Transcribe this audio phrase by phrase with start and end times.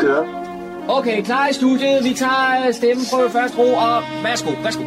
[0.00, 0.24] Kører.
[0.88, 2.04] Okay, klar i studiet.
[2.04, 4.84] Vi tager øh, stemmeprøve først, ro, og værsgo, værsgo.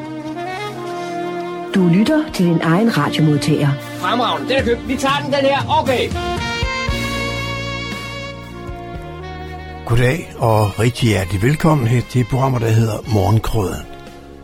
[1.75, 3.69] Du lytter til din egen radiomodtager.
[3.79, 4.87] Fremragende, den er købt.
[4.87, 5.59] Vi tager den, den her.
[5.81, 6.09] Okay.
[9.85, 13.85] Goddag og rigtig hjertelig velkommen her til programmet, der hedder Morgenkrøden.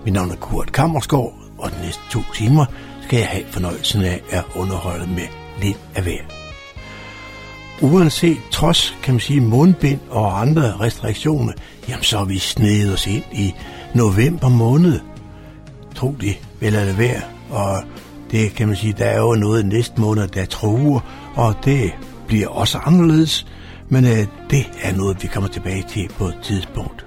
[0.05, 2.65] Mit navn er Kurt Kammersgaard, og de næste to timer
[3.01, 5.27] skal jeg have fornøjelsen af at underholde med
[5.61, 6.38] lidt af hver.
[7.81, 11.53] Uanset trods, kan man sige, mundbind og andre restriktioner,
[11.89, 13.55] jamen så er vi snedet os ind i
[13.95, 14.99] november måned.
[15.95, 17.83] Tro det, vel er det værd, og
[18.31, 20.99] det kan man sige, der er jo noget næste måned, der truer,
[21.35, 21.91] og det
[22.27, 23.47] bliver også anderledes,
[23.89, 27.05] men øh, det er noget, vi kommer tilbage til på et tidspunkt.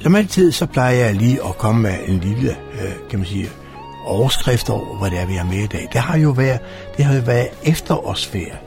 [0.00, 3.48] Som altid, så plejer jeg lige at komme med en lille, øh, kan man sige,
[4.04, 5.88] overskrift over, hvad det er, vi har med i dag.
[5.92, 6.60] Det har jo været,
[6.96, 8.58] det har jo været efterårsferie,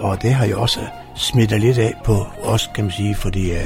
[0.00, 0.80] og det har jo også
[1.16, 3.56] smittet lidt af på os, kan man sige, fordi uh,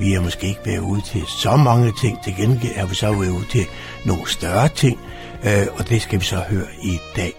[0.00, 2.22] vi har måske ikke været ude til så mange ting.
[2.24, 3.66] Til gengæld er vi så været ude til
[4.04, 4.98] nogle større ting,
[5.44, 7.32] uh, og det skal vi så høre i dag.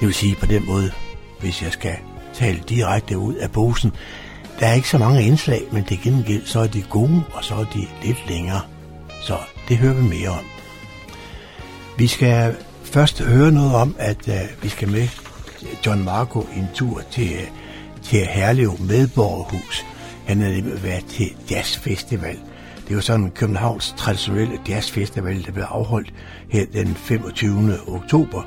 [0.00, 0.92] Det vil sige på den måde,
[1.40, 1.96] hvis jeg skal
[2.34, 3.92] tale direkte ud af posen,
[4.60, 7.54] der er ikke så mange indslag, men til gengæld så er de gode, og så
[7.54, 8.60] er de lidt længere.
[9.22, 9.36] Så
[9.68, 10.44] det hører vi mere om.
[11.98, 15.08] Vi skal først høre noget om, at uh, vi skal med
[15.86, 17.61] John Marco en tur til, uh,
[18.04, 19.86] til Herlev Medborgerhus.
[20.26, 22.38] Han havde nemlig været til jazzfestival.
[22.88, 26.14] Det var sådan Københavns traditionelle jazzfestival, der blev afholdt
[26.48, 27.78] her den 25.
[27.86, 28.42] oktober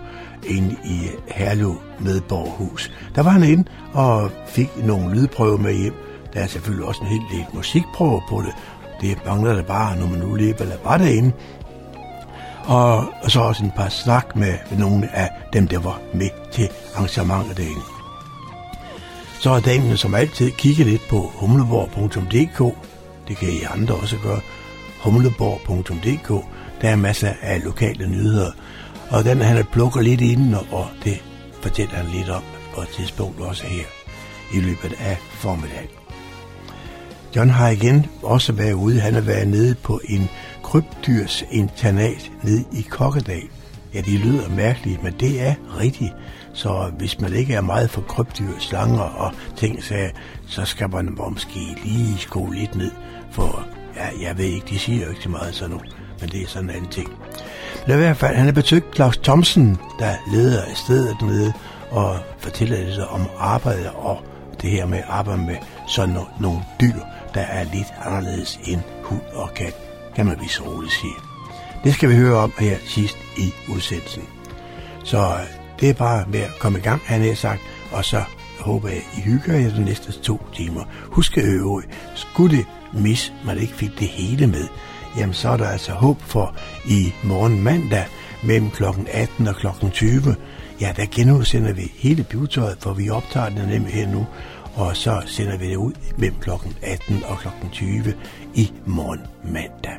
[0.48, 2.92] inde i Herlev Medborgerhus.
[3.16, 5.94] Der var han inde og fik nogle lydprøver med hjem.
[6.34, 8.54] Der er selvfølgelig også en hel del musikprøver på det.
[9.02, 11.32] Det mangler der bare, når man nu lever eller var derinde.
[12.66, 16.30] Og, og så også en par snak med, med nogle af dem, der var med
[16.52, 17.95] til arrangementet derinde.
[19.40, 22.76] Så er damene som altid kigget lidt på humleborg.dk.
[23.28, 24.40] Det kan I andre også gøre.
[25.00, 26.46] humleborg.dk.
[26.82, 28.52] Der er masser af lokale nyheder.
[29.10, 31.24] Og den han plukker lidt inden, og det
[31.62, 32.44] fortæller han lidt om
[32.76, 33.86] på et tidspunkt også her
[34.54, 35.90] i løbet af formiddagen.
[37.36, 39.00] John har igen også været ude.
[39.00, 40.30] Han har været nede på en
[40.64, 43.48] krybdyrs internat nede i Kokkedal.
[43.94, 46.14] Ja, det lyder mærkeligt, men det er rigtigt.
[46.56, 50.10] Så hvis man ikke er meget for krybdyr, slanger og ting, så,
[50.48, 52.92] så skal man måske lige skole lidt ned.
[53.32, 55.82] For ja, jeg ved ikke, de siger jo ikke så meget sådan nu,
[56.20, 57.10] men det er sådan en anden ting.
[57.88, 61.54] Men i hvert fald, han har besøgt Claus Thomsen, der leder af stedet nede,
[61.92, 64.24] og fortæller lidt om arbejde og
[64.62, 65.56] det her med at arbejde med
[65.88, 67.00] sådan nogle dyr,
[67.34, 69.76] der er lidt anderledes end hund og kat,
[70.16, 71.14] kan man vist roligt sige.
[71.84, 74.24] Det skal vi høre om her sidst i udsendelsen.
[75.04, 75.38] Så
[75.80, 78.24] det er bare med at komme i gang, han har sagt, og så
[78.60, 80.84] håber jeg, I hygger jer de næste to timer.
[81.04, 81.84] Husk at øve,
[82.16, 84.68] skulle det mis, man ikke fik det hele med,
[85.18, 88.06] jamen så er der altså håb for i morgen mandag
[88.44, 88.84] mellem kl.
[89.08, 89.68] 18 og kl.
[89.92, 90.36] 20.
[90.82, 94.28] Ja, der genudsender vi hele bivetøjet, for vi optager det nemlig her nu,
[94.76, 96.50] og så sender vi det ud mellem kl.
[96.82, 97.48] 18 og kl.
[97.72, 98.14] 20
[98.54, 99.98] i morgen mandag.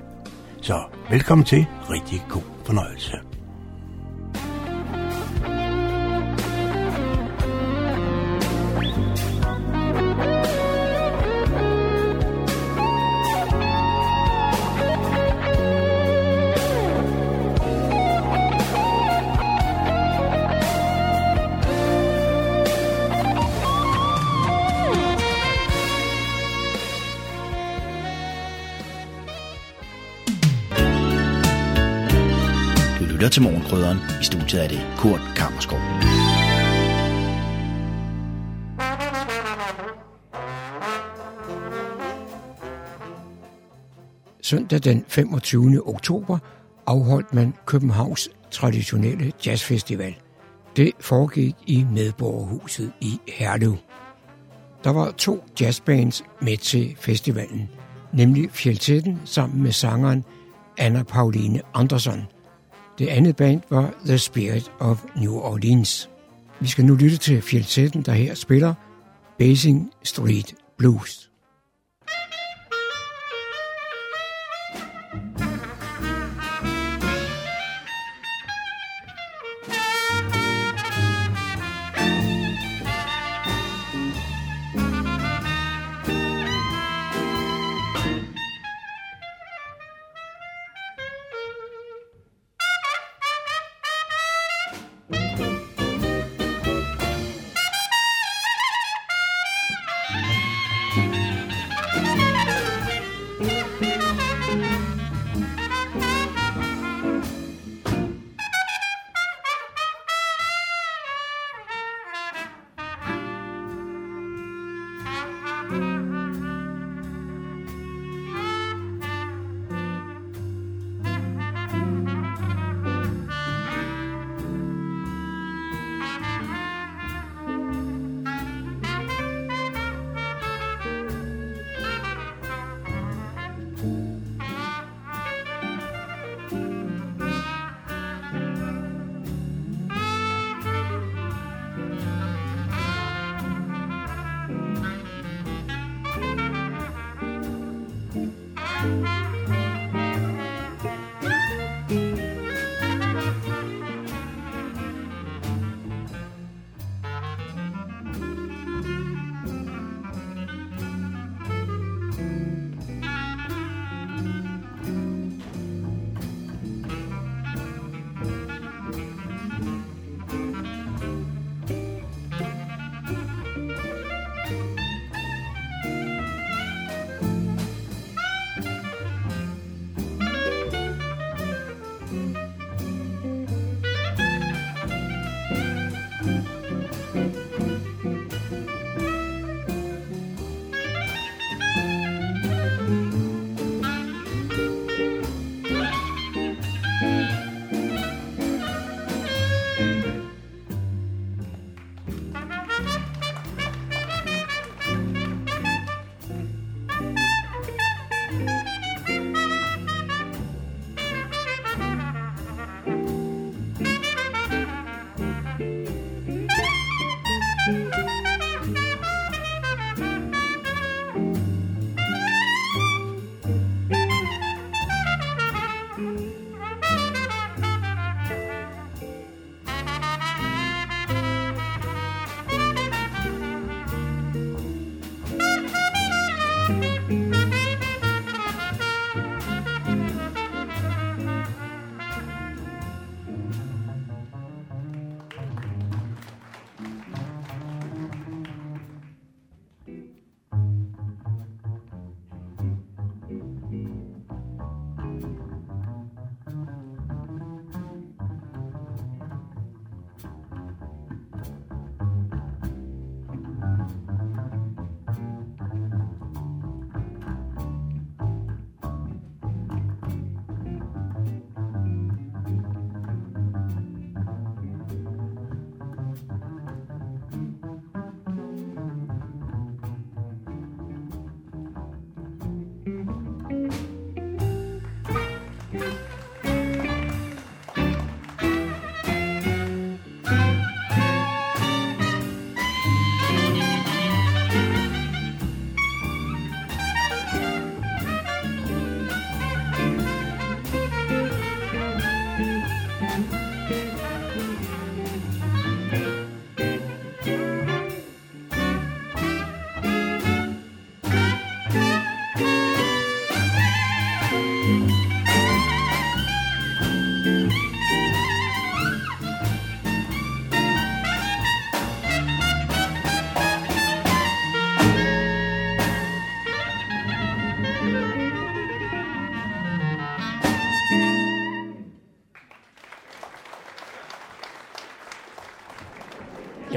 [0.60, 1.66] Så velkommen til.
[1.90, 3.25] Rigtig god fornøjelse.
[33.26, 33.98] Lytter til Morgenkrydderen.
[34.20, 35.78] I studiet er det Kurt Kammerskov.
[44.42, 45.88] Søndag den 25.
[45.88, 46.38] oktober
[46.86, 50.14] afholdt man Københavns traditionelle jazzfestival.
[50.76, 53.76] Det foregik i Medborgerhuset i Herlev.
[54.84, 57.68] Der var to jazzbands med til festivalen,
[58.12, 60.24] nemlig Fjeltetten sammen med sangeren
[60.78, 62.26] Anna Pauline Andersson–
[62.98, 66.10] det andet band var The Spirit of New Orleans.
[66.60, 68.74] Vi skal nu lytte til Fjeldsætten, der her spiller
[69.38, 71.30] Basing Street Blues.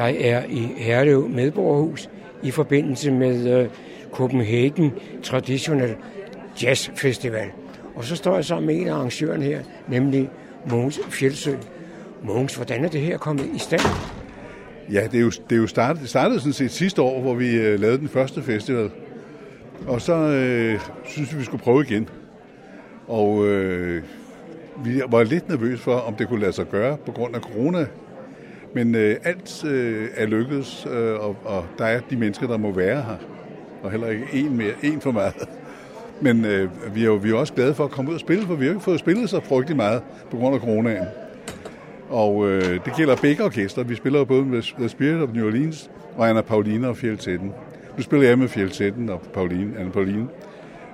[0.09, 2.09] Jeg er i Herlev Medborgerhus
[2.43, 3.69] i forbindelse med øh,
[4.11, 4.91] Copenhagen
[5.23, 5.95] Traditional
[6.63, 7.47] Jazz Festival.
[7.95, 10.29] Og så står jeg sammen med en af arrangørerne her, nemlig
[10.69, 11.51] Mogens Fjeldsø.
[12.23, 13.81] Mogens, hvordan er det her kommet i stand?
[14.91, 17.33] Ja, det er jo, det er jo startet, det startede sådan set sidste år, hvor
[17.33, 18.89] vi øh, lavede den første festival.
[19.87, 22.09] Og så øh, synes vi, vi skulle prøve igen.
[23.07, 24.03] Og øh,
[24.85, 27.85] vi var lidt nervøse for, om det kunne lade sig gøre på grund af corona.
[28.73, 32.71] Men øh, alt øh, er lykkedes, øh, og, og der er de mennesker, der må
[32.71, 33.17] være her.
[33.83, 35.49] Og heller ikke en mere, en for meget.
[36.21, 38.45] Men øh, vi, er jo, vi er også glade for at komme ud og spille,
[38.45, 41.05] for vi har ikke fået spillet så frygtelig meget på grund af coronaen.
[42.09, 43.83] Og øh, det gælder begge orkester.
[43.83, 47.53] Vi spiller jo både med The Spirit of New Orleans og Anna Pauline og Fjeldsætten.
[47.97, 50.27] Nu spiller jeg med Fjeldsætten og Pauline, Anna Pauline.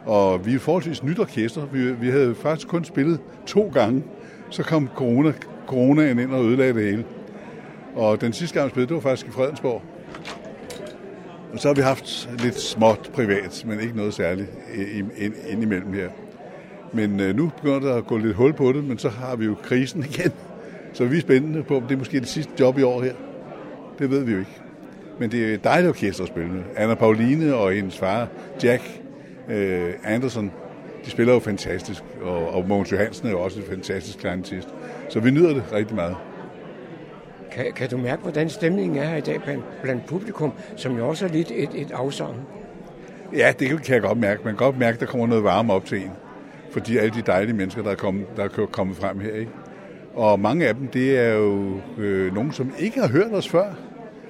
[0.06, 1.66] Og vi er forholdsvis nyt orkester.
[1.66, 4.04] Vi, vi havde faktisk kun spillet to gange.
[4.50, 5.34] Så kom corona,
[5.68, 7.06] coronaen ind og ødelagde det hele.
[7.96, 9.82] Og den sidste gang, vi spillede, det var faktisk i Fredensborg.
[11.54, 14.50] Og så har vi haft lidt småt privat, men ikke noget særligt
[15.50, 16.10] indimellem her.
[16.94, 19.46] Men øh, nu begynder der at gå lidt hul på det, men så har vi
[19.46, 20.32] jo krisen igen.
[20.94, 23.14] Så vi er spændende på, om det er måske det sidste job i år her.
[24.00, 24.62] Det ved vi jo ikke.
[25.20, 26.64] Men det er et dejligt orkester at spille med.
[26.76, 28.28] Anna Pauline og hendes far,
[28.64, 29.02] Jack
[29.50, 30.52] øh, Anderson,
[31.06, 32.04] de spiller jo fantastisk.
[32.22, 34.68] Og, og Mogens Johansen er jo også en fantastisk kleinetist.
[35.10, 36.16] Så vi nyder det rigtig meget.
[37.56, 41.08] Kan, kan du mærke, hvordan stemningen er her i dag blandt, blandt publikum, som jo
[41.08, 42.36] også er lidt et, et afsavn?
[43.34, 44.42] Ja, det kan jeg godt mærke.
[44.44, 46.12] Man kan godt mærke, at der kommer noget varme op til en.
[46.72, 49.34] Fordi alle de dejlige mennesker, der er kommet, der er kommet frem her.
[49.34, 49.52] Ikke?
[50.14, 53.74] Og mange af dem, det er jo øh, nogen, som ikke har hørt os før.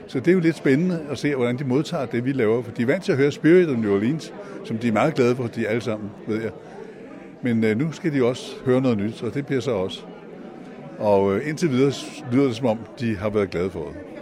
[0.08, 2.64] Så det er jo lidt spændende at se, hvordan de modtager det, vi laver.
[2.64, 5.16] For de er vant til at høre Spirit of New Orleans, som de er meget
[5.16, 6.52] glade for, de alle sammen, ved jeg.
[7.42, 10.04] Men øh, nu skal de også høre noget nyt, og det bliver så også.
[11.00, 11.94] Og øh, indtil videre
[12.32, 14.15] lyder det som om, de har været glade for det.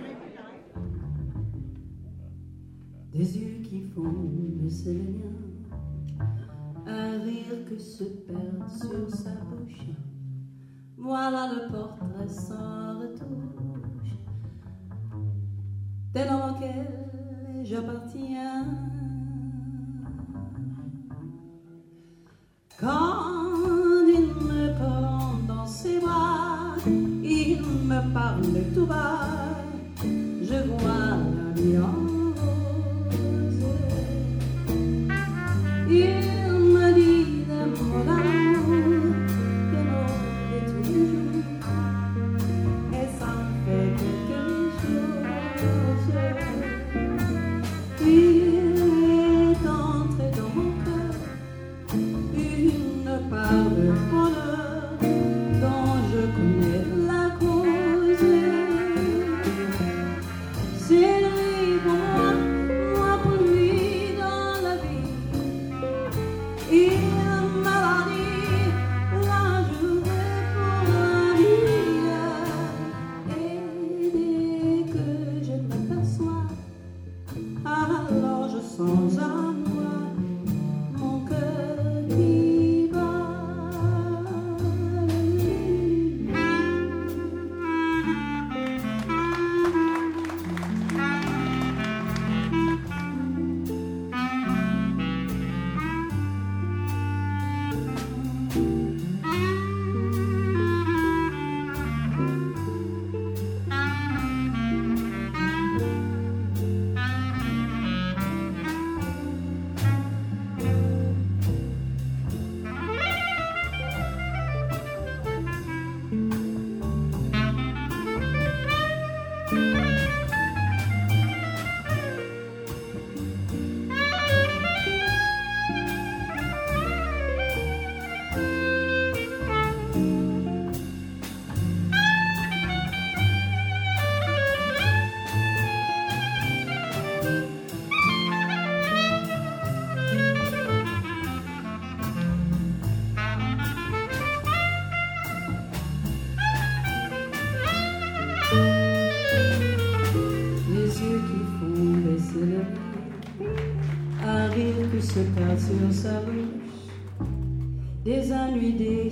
[158.63, 159.02] every day.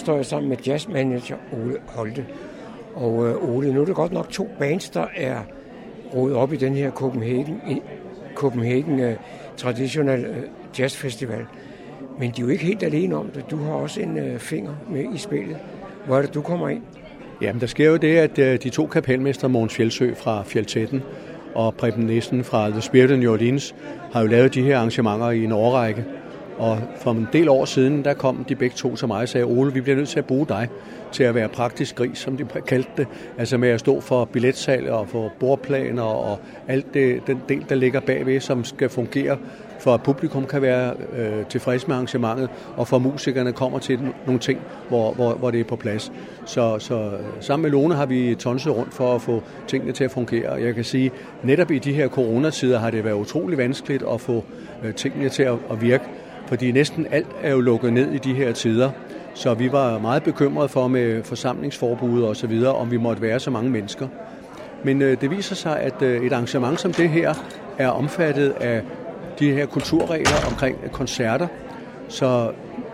[0.00, 2.26] Står jeg sammen med jazzmanager Ole Holte.
[2.94, 5.38] Og øh, Ole, nu er det godt nok to bands, der er
[6.14, 7.82] rodet op i den her Copenhagen, i
[8.34, 9.12] Copenhagen uh,
[9.56, 10.36] Traditional uh,
[10.80, 11.46] Jazz Festival.
[12.18, 13.44] Men de er jo ikke helt alene om det.
[13.50, 15.56] Du har også en uh, finger med i spillet.
[16.06, 16.82] Hvor er det, du kommer ind?
[17.42, 21.02] Jamen, der sker jo det, at øh, de to kapelmester, Mogens Fjeldsø fra Fjeldtætten
[21.54, 23.74] og Preben Nissen fra The Spirit of New Orleans,
[24.12, 26.04] har jo lavet de her arrangementer i en årrække.
[26.60, 29.44] Og for en del år siden, der kom de begge to til mig og sagde,
[29.44, 30.68] Ole, vi bliver nødt til at bruge dig
[31.12, 33.06] til at være praktisk gris, som de kaldte det.
[33.38, 36.38] Altså med at stå for billetsalg og for bordplaner og
[36.68, 39.38] alt det, den del, der ligger bagved, som skal fungere
[39.80, 44.40] for at publikum kan være øh, tilfreds med arrangementet, og for musikerne kommer til nogle
[44.40, 46.12] ting, hvor, hvor, hvor det er på plads.
[46.46, 50.04] Så, så øh, sammen med Lone har vi tonset rundt for at få tingene til
[50.04, 50.52] at fungere.
[50.52, 51.10] Jeg kan sige,
[51.42, 54.44] netop i de her coronatider har det været utrolig vanskeligt at få
[54.84, 56.04] øh, tingene til at, at virke,
[56.50, 58.90] fordi næsten alt er jo lukket ned i de her tider.
[59.34, 63.40] Så vi var meget bekymrede for med forsamlingsforbud og så videre, om vi måtte være
[63.40, 64.08] så mange mennesker.
[64.84, 67.34] Men øh, det viser sig, at øh, et arrangement som det her
[67.78, 68.82] er omfattet af
[69.38, 71.46] de her kulturregler omkring koncerter.
[72.08, 72.50] Så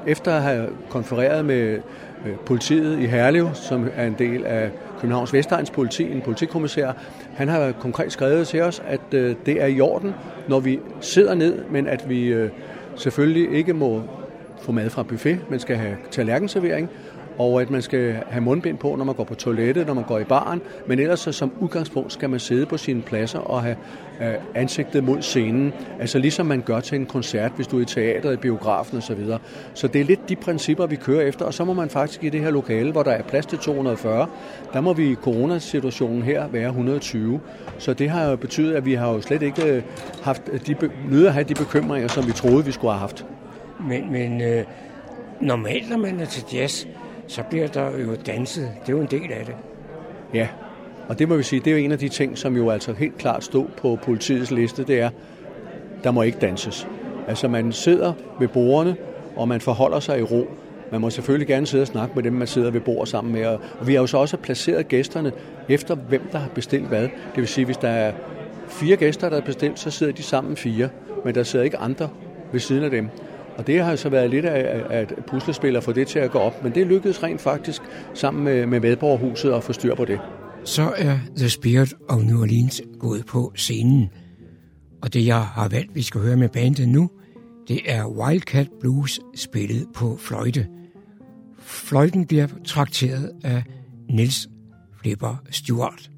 [0.07, 1.79] efter at have konfereret med
[2.27, 6.93] øh, politiet i Herlev, som er en del af Københavns Vestegns politi, en politikommissær,
[7.35, 10.15] han har konkret skrevet til os, at øh, det er i orden,
[10.49, 12.51] når vi sidder ned, men at vi øh,
[12.97, 14.03] selvfølgelig ikke må
[14.63, 16.91] få mad fra buffet, man skal have tallerkenservering,
[17.39, 20.19] og at man skal have mundbind på, når man går på toilettet, når man går
[20.19, 23.77] i baren, men ellers så som udgangspunkt skal man sidde på sine pladser og have
[24.21, 27.85] øh, ansigtet mod scenen, altså ligesom man gør til en koncert, hvis du er i
[27.85, 29.27] teateret, i biografen osv.
[29.27, 29.39] Så,
[29.75, 32.29] så det er lidt de principper, vi kører efter, og så må man faktisk i
[32.29, 34.29] det her lokale, hvor der er plads til 240,
[34.73, 37.41] der må vi i coronasituationen her være 120.
[37.79, 39.83] Så det har jo betydet, at vi har jo slet ikke øh,
[40.23, 40.77] haft de,
[41.11, 43.27] nødt at have de bekymringer, som vi troede, vi skulle have haft.
[43.89, 44.65] Men, men øh,
[45.41, 46.87] normalt, når man er til jazz,
[47.27, 48.71] så bliver der jo danset.
[48.81, 49.55] Det er jo en del af det.
[50.35, 50.49] Ja,
[51.09, 52.93] og det må vi sige, det er jo en af de ting, som jo altså
[52.93, 55.11] helt klart stod på politiets liste, det er,
[56.05, 56.89] der må ikke danses.
[57.29, 58.97] Altså man sidder ved bordene,
[59.37, 60.49] og man forholder sig i ro.
[60.93, 63.47] Man må selvfølgelig gerne sidde og snakke med dem, man sidder ved bord sammen med.
[63.47, 65.33] Og vi har jo så også placeret gæsterne
[65.69, 67.03] efter, hvem der har bestilt hvad.
[67.03, 68.13] Det vil sige, hvis der er
[68.69, 70.89] fire gæster, der har bestilt, så sidder de sammen fire.
[71.25, 72.09] Men der sidder ikke andre
[72.53, 73.09] ved siden af dem.
[73.59, 76.31] Og det har så været lidt af, af et puslespil at få det til at
[76.31, 77.83] gå op, men det lykkedes rent faktisk
[78.15, 80.21] sammen med, med medborgerhuset at få styr på det.
[80.65, 84.11] Så er The Spirit of New Orleans gået på scenen.
[85.03, 87.11] Og det jeg har valgt, vi skal høre med bandet nu,
[87.69, 90.67] det er Wildcat Blues spillet på fløjte.
[91.59, 93.63] Fløjten bliver trakteret af
[94.11, 94.49] Nils
[95.01, 96.11] Flipper Stewart.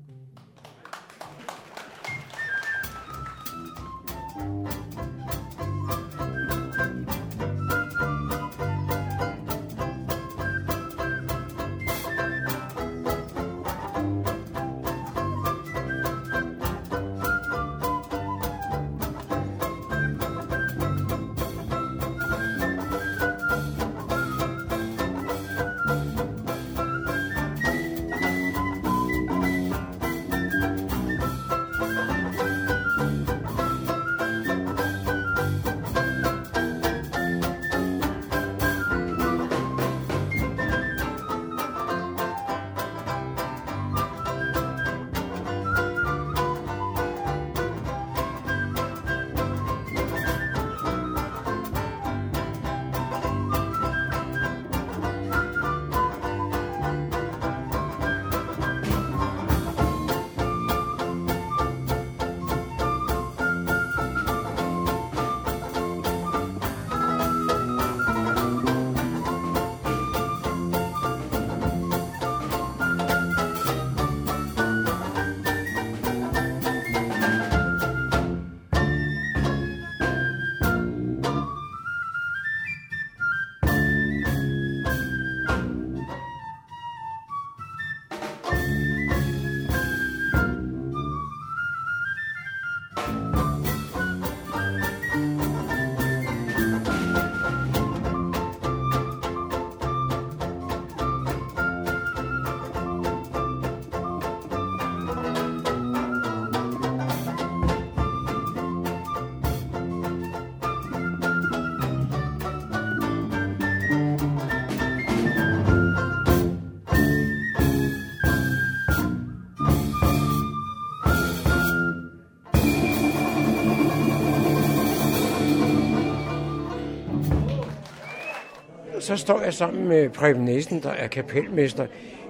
[129.08, 131.86] Så står jeg sammen med Preben Nielsen, der er kapelmester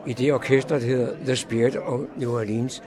[0.07, 2.83] i det orkester, der hedder The Spirit of New Orleans.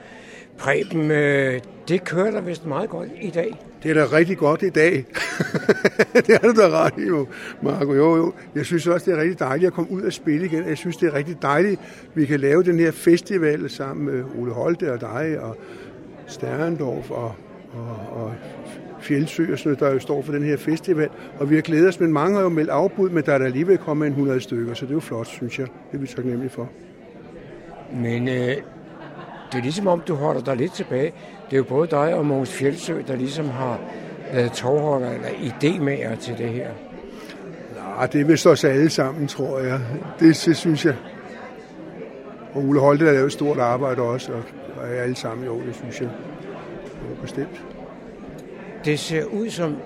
[0.58, 3.56] Preben, øh, det kører der vist meget godt i dag.
[3.82, 4.92] Det er da rigtig godt i dag.
[6.26, 7.26] det er det da ret jo,
[7.62, 7.94] Marco.
[7.94, 8.32] Jo, jo.
[8.54, 10.68] Jeg synes også, det er rigtig dejligt at komme ud og spille igen.
[10.68, 14.24] Jeg synes, det er rigtig dejligt, at vi kan lave den her festival sammen med
[14.38, 15.56] Ole Holte og dig og
[16.26, 17.34] Sterndorf og,
[17.72, 18.34] og, og
[19.02, 21.08] Fjeldsø og sådan noget, der jo står for den her festival.
[21.38, 23.44] Og vi har glædet os, men mange har jo meldt afbud, men der er der
[23.44, 25.66] alligevel kommet en 100 stykker, så det er jo flot, synes jeg.
[25.66, 26.68] Det er vi taknemmelige for.
[27.92, 28.56] Men øh,
[29.52, 31.12] det er ligesom om, du holder dig lidt tilbage.
[31.50, 33.80] Det er jo både dig og Mogens Fjeldsø, der ligesom har
[34.32, 36.68] været tovholder eller idémager til det her.
[37.76, 39.80] Nej, det er vist os alle sammen, tror jeg.
[40.20, 40.94] Det, det synes jeg.
[42.54, 44.42] Og Ole Holte har lavet et stort arbejde også, og,
[44.76, 46.08] og alle sammen jo, det synes jeg.
[46.82, 47.71] Det er bestemt.
[48.84, 49.76] Det ser ud som,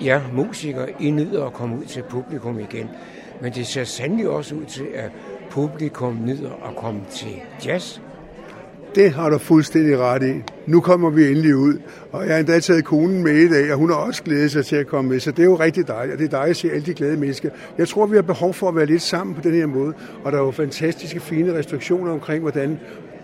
[0.00, 2.88] ja, musikere, I nyder at komme ud til publikum igen.
[3.42, 5.10] Men det ser sandelig også ud til, at
[5.50, 8.00] publikum nyder at komme til jazz.
[8.94, 10.42] Det har du fuldstændig ret i.
[10.66, 11.78] Nu kommer vi endelig ud,
[12.12, 14.66] og jeg har endda taget konen med i dag, og hun har også glædet sig
[14.66, 16.56] til at komme med, så det er jo rigtig dejligt, og det er dejligt at
[16.56, 17.50] se alle de glade mennesker.
[17.78, 20.32] Jeg tror, vi har behov for at være lidt sammen på den her måde, og
[20.32, 22.78] der er jo fantastiske fine restriktioner omkring, hvordan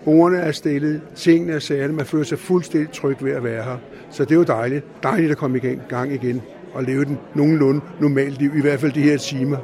[0.07, 3.77] ordene er stillet, tingene er særlige, man føler sig fuldstændig tryg ved at være her.
[4.11, 6.41] Så det er jo dejligt, dejligt at komme i gang igen
[6.73, 9.57] og leve den nogenlunde normalt liv, i hvert fald de her timer.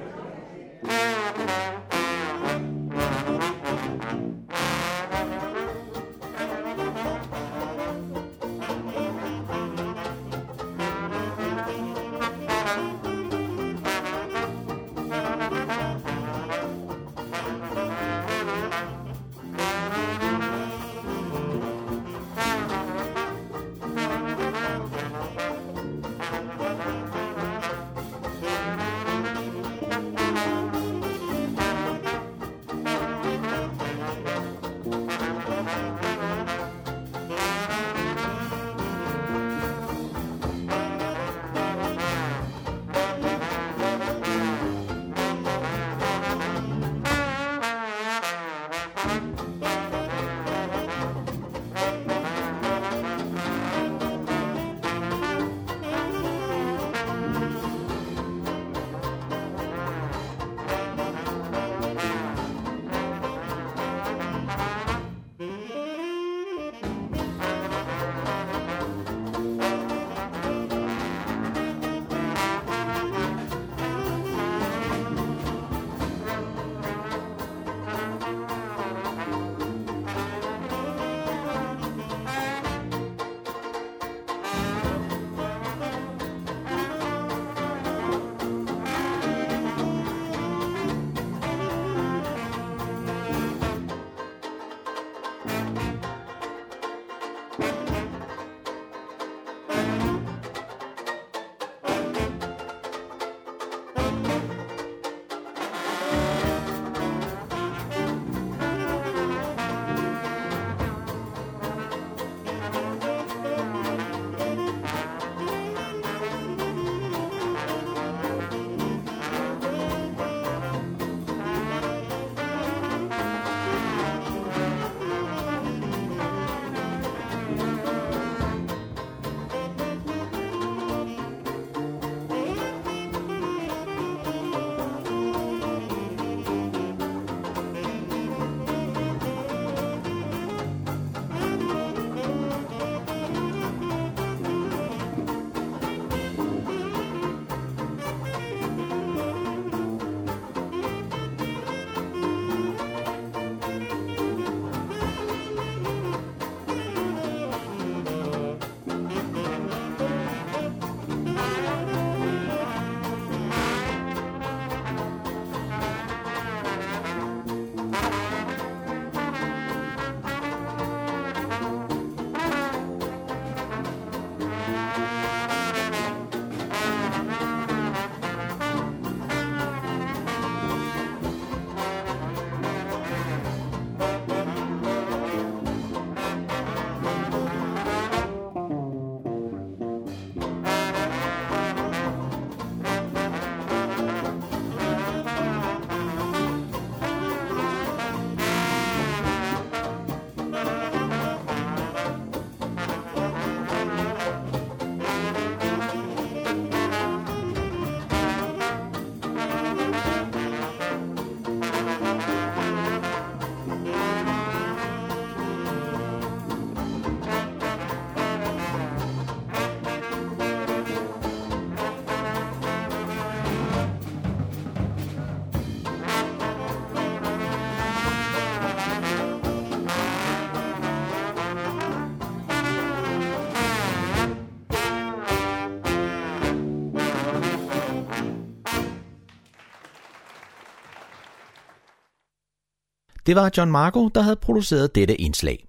[243.34, 245.65] Det var John Marco, der havde produceret dette indslag.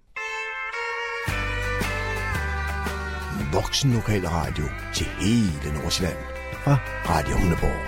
[3.52, 6.16] Voksen Lokal Radio til hele Nordsjælland
[6.64, 7.80] fra Radio Hundeborg.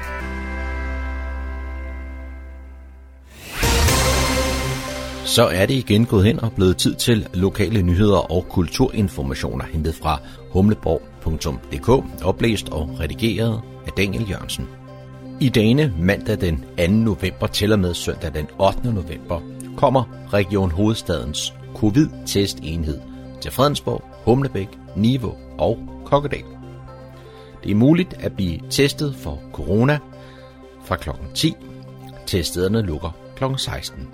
[5.27, 9.95] Så er det igen gået hen og blevet tid til lokale nyheder og kulturinformationer hentet
[9.95, 11.89] fra humleborg.dk,
[12.25, 14.69] oplæst og redigeret af Daniel Jørgensen.
[15.41, 16.87] I dagene mandag den 2.
[16.87, 18.93] november til og med søndag den 8.
[18.93, 23.01] november kommer Region Hovedstadens covid-testenhed
[23.41, 26.45] til Fredensborg, Humlebæk, Niveau og Kokkedal.
[27.65, 29.99] Det er muligt at blive testet for corona
[30.85, 31.11] fra kl.
[31.35, 31.55] 10.
[32.27, 33.45] Teststederne lukker kl.
[33.57, 34.09] 16.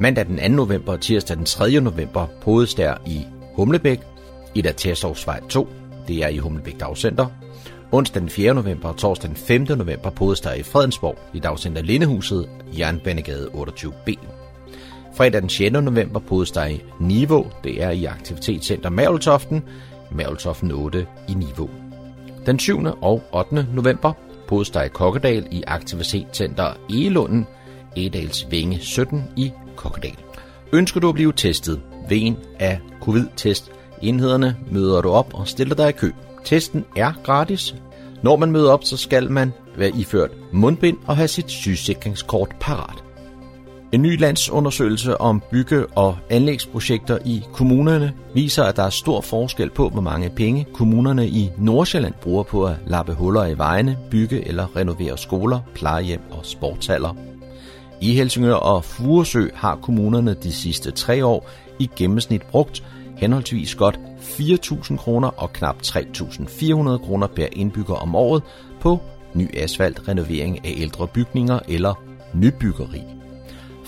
[0.00, 0.48] Mandag den 2.
[0.48, 1.80] november og tirsdag den 3.
[1.80, 4.00] november podes der i Humlebæk,
[4.54, 5.68] i der Tersovsvej 2,
[6.08, 7.26] det er i Humlebæk Dagcenter.
[7.92, 8.54] Onsdag den 4.
[8.54, 9.62] november og torsdag den 5.
[9.62, 14.39] november podes der i Fredensborg, i Dagcenter Lindehuset, Jernbanegade 28B.
[15.20, 15.72] Fredag den 6.
[15.72, 19.62] november podes der i Niveau, det er i Aktivitetscenter Mavltoften,
[20.12, 21.70] Mavltoften 8 i Niveau.
[22.46, 22.78] Den 7.
[23.00, 23.66] og 8.
[23.74, 24.12] november
[24.48, 27.46] podes der i Kokkedal i Aktivitetscenter Egelunden,
[27.96, 30.16] Edals Vinge 17 i Kokkedal.
[30.72, 35.74] Ønsker du at blive testet ved en af covid-test enhederne, møder du op og stiller
[35.74, 36.10] dig i kø.
[36.44, 37.74] Testen er gratis.
[38.22, 43.09] Når man møder op, så skal man være iført mundbind og have sit sygesikringskort parat.
[43.92, 49.70] En ny landsundersøgelse om bygge- og anlægsprojekter i kommunerne viser, at der er stor forskel
[49.70, 54.48] på, hvor mange penge kommunerne i Nordsjælland bruger på at lappe huller i vejene, bygge
[54.48, 57.16] eller renovere skoler, plejehjem og sportshaller.
[58.00, 62.84] I Helsingør og Furesø har kommunerne de sidste tre år i gennemsnit brugt
[63.16, 68.42] henholdsvis godt 4.000 kroner og knap 3.400 kroner per indbygger om året
[68.80, 69.00] på
[69.34, 71.94] ny asfalt, renovering af ældre bygninger eller
[72.34, 73.19] nybyggeri.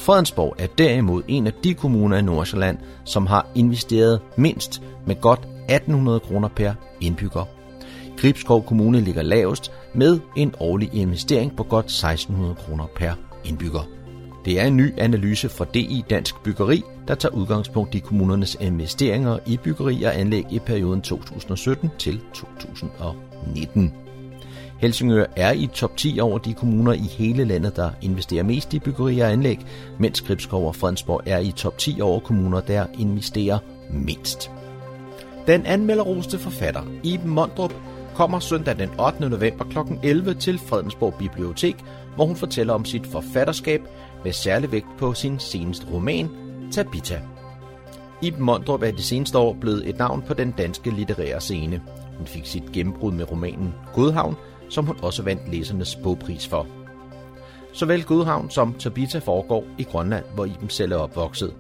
[0.03, 5.41] Fredensborg er derimod en af de kommuner i Nordsjælland, som har investeret mindst med godt
[5.41, 7.45] 1800 kroner per indbygger.
[8.17, 13.13] Gribskov Kommune ligger lavest med en årlig investering på godt 1600 kroner per
[13.45, 13.89] indbygger.
[14.45, 19.39] Det er en ny analyse fra DI Dansk Byggeri, der tager udgangspunkt i kommunernes investeringer
[19.47, 24.02] i byggeri og anlæg i perioden 2017 til 2019.
[24.83, 28.79] Helsingør er i top 10 over de kommuner i hele landet, der investerer mest i
[28.79, 29.59] byggeri og anlæg,
[29.99, 33.59] mens Gribskov og Fredensborg er i top 10 over kommuner, der investerer
[33.91, 34.51] mindst.
[35.47, 37.75] Den anmelderroste forfatter Iben Mondrup
[38.15, 39.29] kommer søndag den 8.
[39.29, 39.79] november kl.
[40.03, 41.77] 11 til Fredensborg Bibliotek,
[42.15, 43.81] hvor hun fortæller om sit forfatterskab
[44.25, 46.29] med særlig vægt på sin seneste roman,
[46.73, 47.21] Tabita.
[48.23, 51.83] Iben Mondrup er det seneste år blevet et navn på den danske litterære scene.
[52.19, 54.37] Hun fik sit gennembrud med romanen Godhavn,
[54.73, 56.67] som hun også vandt læsernes bogpris for.
[57.73, 61.55] Såvel Godhavn som Tabita foregår i Grønland, hvor Iben selv er opvokset.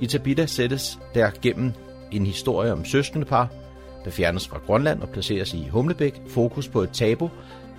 [0.00, 1.72] I Tabita sættes der gennem
[2.12, 3.48] en historie om søskendepar,
[4.04, 7.30] der fjernes fra Grønland og placeres i Humlebæk, fokus på et tabu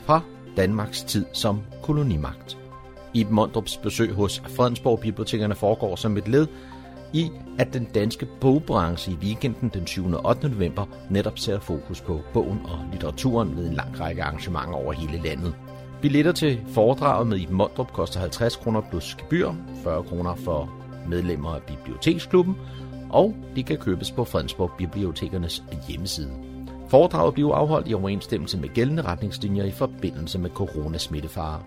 [0.06, 0.22] fra
[0.58, 2.58] Danmarks tid som kolonimagt.
[3.14, 6.48] Iben Mondrups besøg hos Fredensborg Bibliotekerne foregår som et led
[7.14, 10.14] i, at den danske bogbranche i weekenden den 7.
[10.14, 10.50] og 8.
[10.50, 15.22] november netop sætter fokus på bogen og litteraturen ved en lang række arrangementer over hele
[15.24, 15.56] landet.
[16.02, 19.52] Billetter til foredraget med Iben Mondrup koster 50 kroner plus gebyr,
[19.84, 20.72] 40 kroner for
[21.08, 22.56] medlemmer af Biblioteksklubben,
[23.10, 26.32] og de kan købes på Fredensborg Bibliotekernes hjemmeside.
[26.90, 31.60] Foredraget bliver afholdt i overensstemmelse med gældende retningslinjer i forbindelse med coronasmittefare.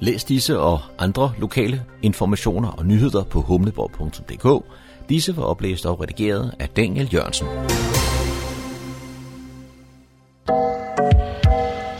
[0.00, 4.64] Læs disse og andre lokale informationer og nyheder på humleborg.dk.
[5.08, 7.46] Disse var oplæst og redigeret af Daniel Jørgensen.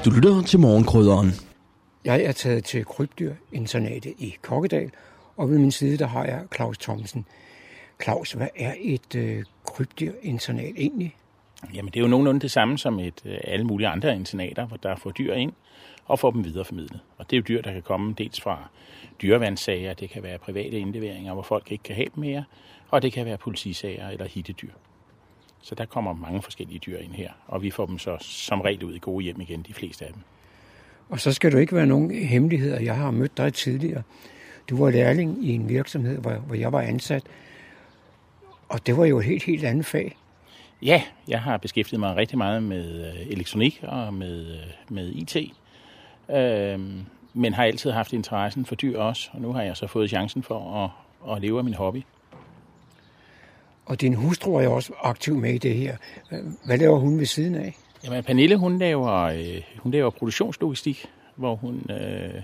[0.04, 1.30] Du lytter til morgenkrydderen.
[2.04, 4.90] Jeg er taget til krybdyrinternatet i Kokkedal,
[5.36, 7.24] og ved min side der har jeg Claus Thomsen.
[8.02, 11.16] Claus, hvad er et øh, krybdyrinternat egentlig?
[11.74, 14.76] Jamen, det er jo nogenlunde det samme som et øh, alle mulige andre internater, hvor
[14.76, 15.52] der får dyr ind
[16.08, 17.00] og får dem videreformidlet.
[17.18, 18.68] Og det er jo dyr, der kan komme dels fra
[19.22, 22.44] dyrevandsager, det kan være private indleveringer, hvor folk ikke kan have dem mere,
[22.88, 24.72] og det kan være politisager eller hittedyr.
[25.62, 28.84] Så der kommer mange forskellige dyr ind her, og vi får dem så som regel
[28.84, 30.22] ud i gode hjem igen, de fleste af dem.
[31.08, 32.80] Og så skal du ikke være nogen hemmeligheder.
[32.80, 34.02] Jeg har mødt dig tidligere.
[34.70, 37.22] Du var lærling i en virksomhed, hvor, hvor jeg var ansat.
[38.68, 40.16] Og det var jo et helt, helt andet fag.
[40.82, 45.36] Ja, jeg har beskæftiget mig rigtig meget med øh, elektronik og med, øh, med IT.
[46.30, 50.08] Øhm, men har altid haft interessen for dyr også, og nu har jeg så fået
[50.08, 50.90] chancen for at,
[51.36, 52.02] at leve af min hobby.
[53.86, 55.96] Og din hustru er jo også aktiv med i det her.
[56.64, 57.76] Hvad laver hun ved siden af?
[58.04, 62.42] Jamen, Pernille, hun laver, øh, hun laver produktionslogistik, hvor hun øh,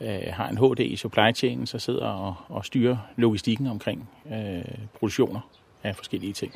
[0.00, 4.64] øh, har en HD i supply chain, så sidder og, og styrer logistikken omkring øh,
[4.98, 5.40] produktioner
[5.82, 6.54] af forskellige ting.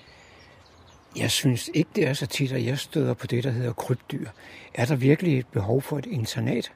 [1.18, 4.28] Jeg synes ikke, det er så tit, at jeg støder på det, der hedder krybdyr.
[4.74, 6.72] Er der virkelig et behov for et internat?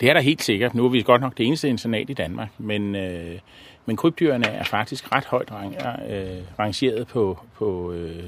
[0.00, 0.74] Det er der helt sikkert.
[0.74, 3.38] Nu er vi godt nok det eneste internat i Danmark, men, øh,
[3.86, 5.74] men krybdyrene er faktisk ret højt rang,
[6.08, 8.24] øh, rangeret på, på, øh,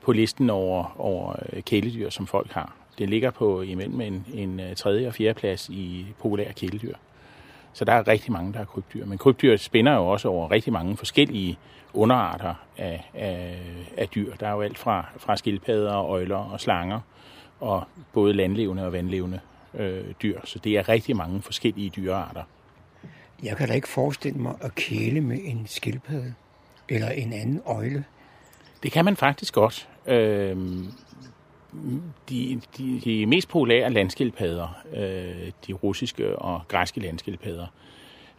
[0.00, 2.76] på listen over, over øh, kæledyr, som folk har.
[2.98, 6.94] Det ligger på imellem en, en øh, tredje og fjerde plads i populære kæledyr.
[7.74, 9.06] Så der er rigtig mange, der er krybdyr.
[9.06, 11.58] Men krybdyr spænder jo også over rigtig mange forskellige
[11.92, 13.58] underarter af, af,
[13.96, 14.34] af dyr.
[14.34, 17.00] Der er jo alt fra, fra skildpadder, øjler og slanger,
[17.60, 19.40] og både landlevende og vandlevende
[19.74, 20.40] øh, dyr.
[20.44, 22.42] Så det er rigtig mange forskellige dyrearter.
[23.42, 26.34] Jeg kan da ikke forestille mig at kæle med en skildpadde
[26.88, 28.04] eller en anden øjle.
[28.82, 29.88] Det kan man faktisk godt.
[30.06, 30.56] Øh,
[32.28, 37.66] de, de, de mest populære landskildpadder, øh, de russiske og græske landskildpadder,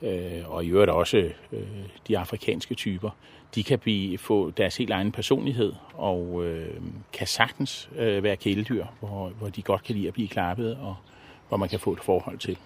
[0.02, 1.18] øh, og i øvrigt også
[1.52, 1.60] øh,
[2.08, 3.10] de afrikanske typer,
[3.56, 6.76] de kan blive, få deres helt egen personlighed og øh,
[7.14, 10.96] kan sagtens øh, være kæledyr, hvor, hvor de godt kan lide at blive klappet og
[11.48, 12.58] hvor man kan få et forhold til.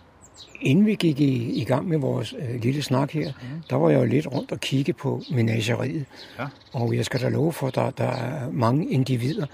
[0.61, 3.63] Inden vi gik i, i gang med vores øh, lille snak her, mm.
[3.69, 6.05] der var jeg jo lidt rundt og kigge på menageriet.
[6.39, 6.45] Ja.
[6.73, 9.45] Og jeg skal da love for, at der, der er mange individer.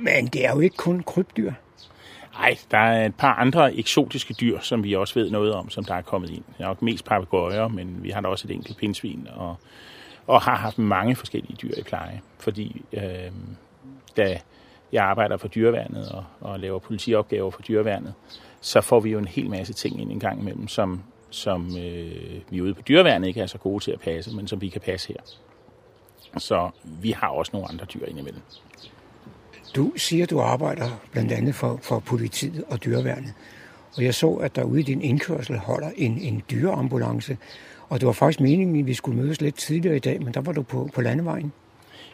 [0.00, 1.52] Men det er jo ikke kun krybdyr.
[2.32, 5.84] Nej, der er et par andre eksotiske dyr, som vi også ved noget om, som
[5.84, 6.44] der er kommet ind.
[6.48, 9.56] Det er nok mest papegøjer, men vi har da også et enkelt pindsvin, og,
[10.26, 12.20] og har haft mange forskellige dyr i pleje.
[12.38, 13.32] Fordi øh,
[14.16, 14.38] da
[14.92, 18.14] jeg arbejder for dyreværnet og, og laver politiopgaver for dyreværnet,
[18.60, 22.40] så får vi jo en hel masse ting ind en gang imellem, som, som øh,
[22.50, 24.80] vi ude på dyreværnet ikke er så gode til at passe, men som vi kan
[24.80, 25.20] passe her.
[26.38, 28.42] Så vi har også nogle andre dyr indimellem.
[29.76, 33.34] Du siger, du arbejder blandt andet for, for politiet og dyreværnet.
[33.96, 37.36] Og jeg så, at der ude i din indkørsel holder en, en dyreambulance.
[37.88, 40.40] Og det var faktisk meningen, at vi skulle mødes lidt tidligere i dag, men der
[40.40, 41.52] var du på, på landevejen.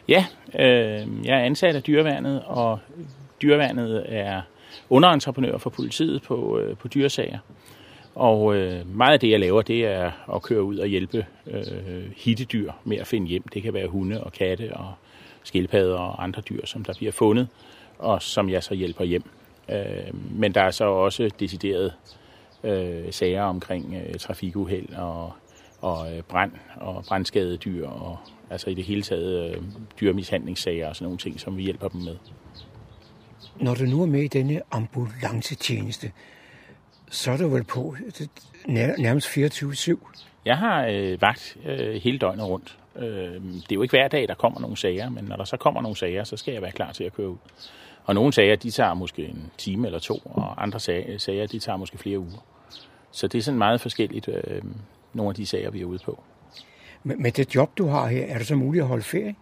[0.07, 0.25] Ja,
[0.59, 2.79] øh, jeg er ansat af dyreværnet, og
[3.41, 4.41] dyreværnet er
[4.89, 7.39] underentreprenør for politiet på, øh, på dyresager.
[8.15, 12.11] Og øh, meget af det, jeg laver, det er at køre ud og hjælpe øh,
[12.15, 13.43] hittedyr med at finde hjem.
[13.53, 14.93] Det kan være hunde og katte og
[15.47, 17.47] skildpadder og andre dyr, som der bliver fundet,
[17.99, 19.23] og som jeg så hjælper hjem.
[19.69, 21.93] Øh, men der er så også decideret
[22.63, 25.33] øh, sager omkring øh, trafikuheld og,
[25.81, 28.17] og øh, brand og brandskadede dyr, og
[28.49, 29.61] altså i det hele taget øh,
[30.01, 32.15] dyrmishandlingssager og sådan nogle ting, som vi hjælper dem med.
[33.59, 36.11] Når du nu er med i denne ambulancetjeneste,
[37.09, 37.95] så er du vel på
[38.97, 39.97] nærmest 24-7?
[40.45, 42.77] Jeg har øh, vagt øh, hele døgnet rundt.
[42.97, 45.57] Øh, det er jo ikke hver dag, der kommer nogle sager, men når der så
[45.57, 47.37] kommer nogle sager, så skal jeg være klar til at køre ud.
[48.05, 51.77] Og nogle sager, de tager måske en time eller to, og andre sager, de tager
[51.77, 52.45] måske flere uger.
[53.11, 54.61] Så det er sådan meget forskelligt, øh,
[55.13, 56.23] nogle af de sager, vi er ude på.
[57.03, 59.35] Men med det job, du har her, er det så muligt at holde ferie?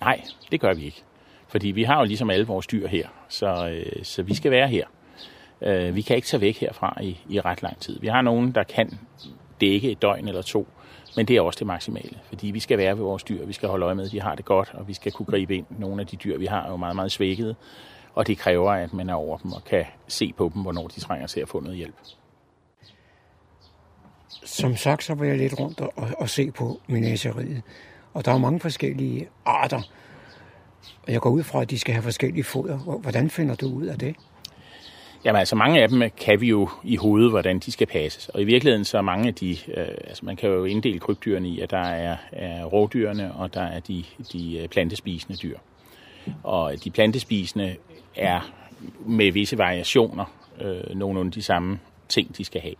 [0.00, 1.02] Nej, det gør vi ikke.
[1.48, 4.68] Fordi vi har jo ligesom alle vores dyr her, så, øh, så vi skal være
[4.68, 4.86] her.
[5.62, 8.00] Øh, vi kan ikke tage væk herfra i, i ret lang tid.
[8.00, 8.98] Vi har nogen, der kan
[9.60, 10.68] dække et døgn eller to,
[11.16, 13.68] men det er også det maksimale, fordi vi skal være ved vores dyr, vi skal
[13.68, 15.66] holde øje med, at de har det godt, og vi skal kunne gribe ind.
[15.78, 17.54] Nogle af de dyr, vi har, er jo meget, meget svækkede,
[18.14, 21.00] og det kræver, at man er over dem og kan se på dem, hvornår de
[21.00, 21.94] trænger til at få noget hjælp.
[24.44, 27.62] Som sagt, så var jeg lidt rundt og, og se på menageriet,
[28.14, 29.82] og der er mange forskellige arter,
[31.06, 32.78] og jeg går ud fra, at de skal have forskellige foder.
[32.78, 34.16] Hvordan finder du ud af det?
[35.26, 38.28] Jamen altså mange af dem øh, kan vi jo i hovedet, hvordan de skal passes.
[38.28, 41.60] Og i virkeligheden så mange af de, øh, altså man kan jo inddele krybdyrene i,
[41.60, 45.58] at der er, er rådyrene, og der er de, de øh, plantespisende dyr.
[46.42, 47.76] Og de plantespisende
[48.16, 48.52] er
[49.06, 50.24] med visse variationer
[50.60, 52.74] øh, nogenlunde de samme ting, de skal have.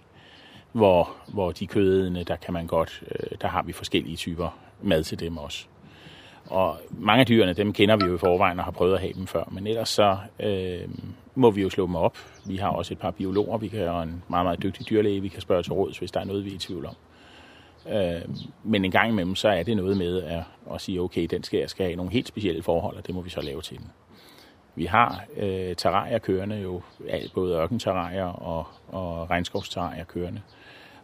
[0.73, 5.05] Hvor, hvor de kødædende, der kan man godt, øh, der har vi forskellige typer mad
[5.05, 5.67] til dem også.
[6.47, 9.13] Og mange af dyrene, dem kender vi jo i forvejen og har prøvet at have
[9.13, 10.89] dem før, men ellers så øh,
[11.37, 12.19] må vi jo slå dem op.
[12.47, 15.29] Vi har også et par biologer, vi kan, og en meget, meget dygtig dyrlæge, vi
[15.29, 16.95] kan spørge til råds, hvis der er noget, vi er i tvivl om.
[17.89, 18.21] Øh,
[18.65, 20.43] men en gang imellem, så er det noget med at,
[20.75, 23.31] at sige, okay, den skal, skal have nogle helt specielle forhold, og det må vi
[23.31, 23.87] så lave til den.
[24.75, 26.83] Vi har øh, terrarier kørende jo,
[27.35, 30.41] både ørkenterrarier og, og regnskovsterrarier kørende.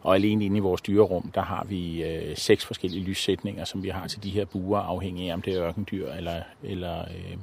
[0.02, 3.88] Og alene inde i vores dyrerum, der har vi øh, seks forskellige lyssætninger, som vi
[3.88, 7.36] har til de her buer, afhængig af om det er ørkendyr eller, eller øh,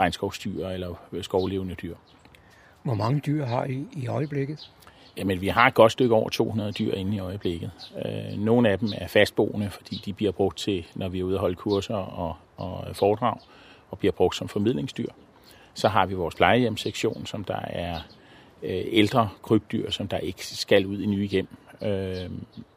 [0.00, 1.94] regnskovsdyr eller skovlevende dyr.
[2.84, 4.70] Hvor mange dyr har I i øjeblikket?
[5.16, 7.70] Jamen, vi har et godt stykke over 200 dyr inde i øjeblikket.
[8.04, 11.36] Øh, nogle af dem er fastboende, fordi de bliver brugt til, når vi er ude
[11.36, 13.36] og holde kurser og, og foredrag,
[13.90, 15.08] og bliver brugt som formidlingsdyr.
[15.74, 17.94] Så har vi vores plejehjemssektion, som der er
[18.62, 21.48] øh, ældre krybdyr, som der ikke skal ud i nye hjem.
[21.82, 22.30] Øh,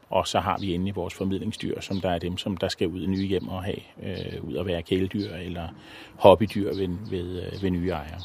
[0.10, 3.02] og så har vi endelig vores formidlingsdyr, som der er dem, som der skal ud
[3.02, 5.68] i nye hjem og have øh, ud at være kæledyr eller
[6.16, 8.22] hobbydyr ved, ved, øh, ved nye ejere.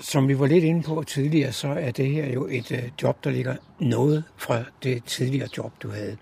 [0.00, 3.24] Som vi var lidt inde på tidligere, så er det her jo et øh, job,
[3.24, 6.16] der ligger noget fra det tidligere job, du havde.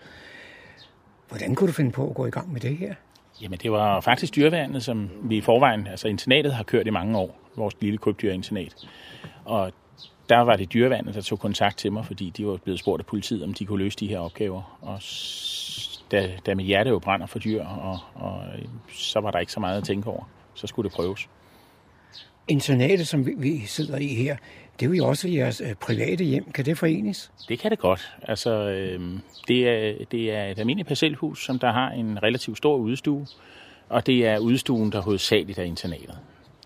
[1.28, 2.94] Hvordan kunne du finde på at gå i gang med det her?
[3.42, 7.18] Jamen, det var faktisk dyreværnet, som vi i forvejen, altså internatet har kørt i mange
[7.18, 8.74] år, vores lille krybdyrinternat.
[9.44, 9.72] Og
[10.28, 13.06] der var det dyreværnet, der tog kontakt til mig, fordi de var blevet spurgt af
[13.06, 14.78] politiet, om de kunne løse de her opgaver.
[14.80, 15.00] Og
[16.10, 19.52] da, da mit hjerte jo brænder for dyr, og, og øh, så var der ikke
[19.52, 20.24] så meget at tænke over.
[20.54, 21.28] Så skulle det prøves.
[22.48, 24.36] Internatet, som vi, vi sidder i her,
[24.80, 26.52] det er jo også jeres øh, private hjem.
[26.52, 27.32] Kan det forenes?
[27.48, 28.12] Det kan det godt.
[28.22, 29.00] Altså, øh,
[29.48, 33.26] det, er, det er et almindeligt parcelhus, som der har en relativt stor udstue,
[33.88, 36.18] og det er udstuen, der hovedsageligt er internatet.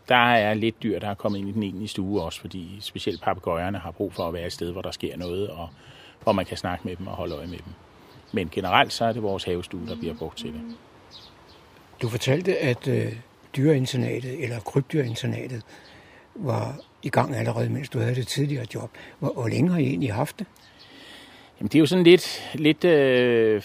[0.08, 3.22] Der er lidt dyr, der er kommet ind i den egentlige stue også, fordi specielt
[3.22, 5.68] papegøjerne har brug for at være et sted, hvor der sker noget, og
[6.22, 7.72] hvor man kan snakke med dem og holde øje med dem.
[8.32, 10.60] Men generelt så er det vores havestue, der bliver brugt til det.
[12.02, 13.12] Du fortalte, at øh,
[13.56, 15.62] dyreinternatet, eller krybdyrinternatet,
[16.34, 18.90] var i gang allerede, mens du havde det tidligere job.
[19.18, 20.46] Hvor, hvor længe har I egentlig haft det?
[21.60, 23.62] Jamen, det er jo sådan lidt, lidt øh,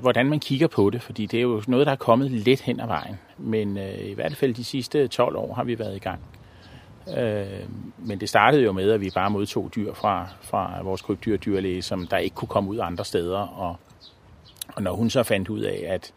[0.00, 2.80] hvordan man kigger på det, fordi det er jo noget, der er kommet lidt hen
[2.80, 3.18] ad vejen.
[3.38, 6.20] Men øh, i hvert fald de sidste 12 år har vi været i gang.
[7.18, 7.46] Øh,
[7.98, 12.06] men det startede jo med, at vi bare modtog dyr fra, fra vores krybdyr som
[12.06, 13.38] der ikke kunne komme ud andre steder.
[13.38, 13.76] Og,
[14.76, 16.12] og når hun så fandt ud af, at,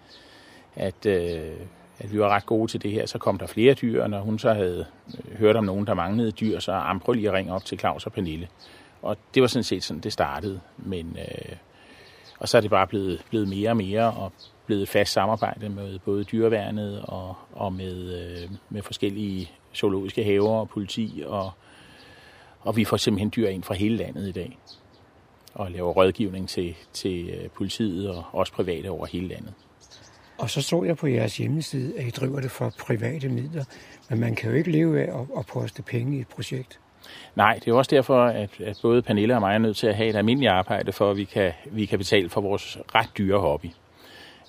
[0.75, 1.55] at, øh,
[1.99, 4.19] at vi var ret gode til det her, så kom der flere dyr, og når
[4.19, 4.85] hun så havde
[5.17, 8.05] øh, hørt om nogen, der manglede dyr, så amprøv lige at ringe op til Claus
[8.05, 8.47] og Pernille.
[9.01, 10.59] Og det var sådan set sådan, det startede.
[10.77, 11.55] Men, øh,
[12.39, 14.31] og så er det bare blevet, blevet mere og mere, og
[14.65, 20.69] blevet fast samarbejde med både dyreværnet og, og med, øh, med forskellige zoologiske haver og
[20.69, 21.51] politi, og,
[22.59, 24.57] og vi får simpelthen dyr ind fra hele landet i dag,
[25.53, 29.53] og laver rådgivning til, til øh, politiet og også private over hele landet.
[30.43, 33.63] Og så så jeg på jeres hjemmeside, at I driver det for private midler,
[34.09, 36.79] men man kan jo ikke leve af at, at poste penge i et projekt.
[37.35, 39.95] Nej, det er også derfor, at, at både Pernille og mig er nødt til at
[39.95, 43.39] have et almindeligt arbejde, for at vi kan, vi kan betale for vores ret dyre
[43.39, 43.65] hobby.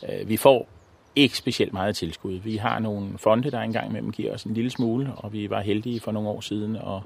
[0.09, 0.69] Øh, vi får
[1.17, 2.35] ikke specielt meget tilskud.
[2.35, 5.61] Vi har nogle fonde, der engang imellem giver os en lille smule, og vi var
[5.61, 7.03] heldige for nogle år siden at,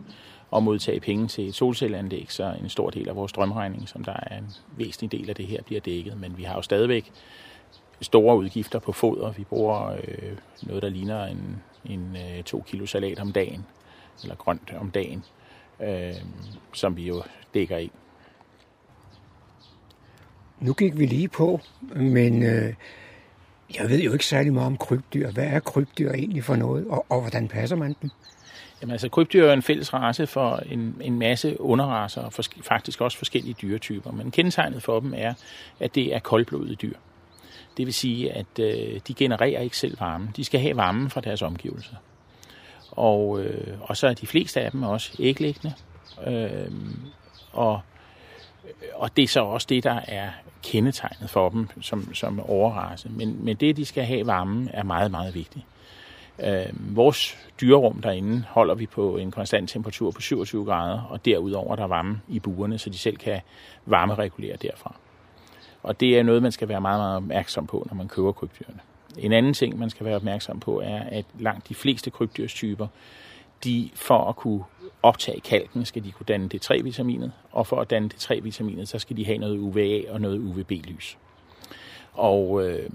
[0.56, 4.16] at modtage penge til et solcelleanlæg, så en stor del af vores strømregning, som der
[4.22, 6.20] er en væsentlig del af det her, bliver dækket.
[6.20, 7.12] Men vi har jo stadigvæk
[8.00, 9.32] store udgifter på foder.
[9.32, 10.32] Vi bruger øh,
[10.62, 13.66] noget, der ligner en, en øh, to kilo salat om dagen,
[14.22, 15.24] eller grønt om dagen,
[15.82, 16.14] øh,
[16.72, 17.22] som vi jo
[17.54, 17.90] dækker i.
[20.60, 21.60] Nu gik vi lige på,
[21.96, 22.74] men øh,
[23.78, 25.30] jeg ved jo ikke særlig meget om krybdyr.
[25.30, 28.10] Hvad er krybdyr egentlig for noget, og, og hvordan passer man dem?
[28.80, 33.00] Jamen altså, krybdyr er en fælles race for en, en masse underraser, og for, faktisk
[33.00, 34.12] også forskellige dyretyper.
[34.12, 35.34] Men kendetegnet for dem er,
[35.80, 36.94] at det er koldblodede dyr.
[37.78, 40.28] Det vil sige, at øh, de genererer ikke selv varme.
[40.36, 41.94] De skal have varme fra deres omgivelser.
[42.90, 45.74] Og, øh, og så er de fleste af dem også æglæggende.
[46.26, 46.72] Øh,
[47.52, 47.80] og,
[48.94, 50.30] og det er så også det, der er
[50.62, 53.08] kendetegnet for dem som, som overrasse.
[53.08, 55.64] Men, men det, de skal have varme, er meget, meget vigtigt.
[56.38, 61.76] Øh, vores dyrerum derinde holder vi på en konstant temperatur på 27 grader, og derudover
[61.76, 63.40] der er varme i buerne, så de selv kan
[63.86, 64.94] varmeregulere derfra.
[65.82, 68.80] Og det er noget, man skal være meget, meget opmærksom på, når man køber krybdyrene.
[69.18, 72.86] En anden ting, man skal være opmærksom på, er, at langt de fleste krybdyrstyper,
[73.64, 74.64] de for at kunne
[75.02, 79.24] optage kalken, skal de kunne danne D3-vitaminet, og for at danne D3-vitaminet, så skal de
[79.24, 81.18] have noget UVA og noget UVB-lys.
[82.12, 82.90] Og, øh,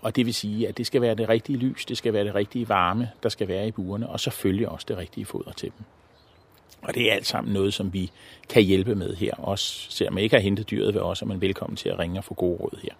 [0.00, 2.34] og det vil sige, at det skal være det rigtige lys, det skal være det
[2.34, 5.84] rigtige varme, der skal være i burene, og selvfølgelig også det rigtige foder til dem.
[6.82, 8.10] Og det er alt sammen noget, som vi
[8.48, 9.34] kan hjælpe med her.
[9.34, 12.20] Også selvom man ikke har hentet dyret ved os, er man velkommen til at ringe
[12.20, 12.92] og få gode råd her.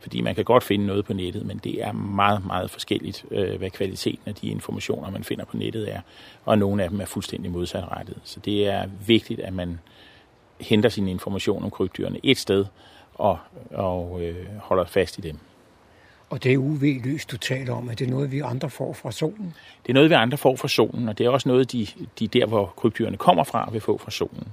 [0.00, 3.58] Fordi man kan godt finde noget på nettet, men det er meget, meget forskelligt, øh,
[3.58, 6.00] hvad kvaliteten af de informationer, man finder på nettet er.
[6.44, 8.16] Og nogle af dem er fuldstændig modsatrettet.
[8.24, 9.80] Så det er vigtigt, at man
[10.60, 12.64] henter sin information om krybdyrene et sted
[13.14, 13.38] og,
[13.70, 15.38] og øh, holder fast i dem.
[16.30, 19.54] Og det UV-lys, du taler om, er det noget, vi andre får fra solen?
[19.82, 21.86] Det er noget, vi andre får fra solen, og det er også noget, de,
[22.18, 24.48] de der, hvor krybdyrene kommer fra, vil få fra solen.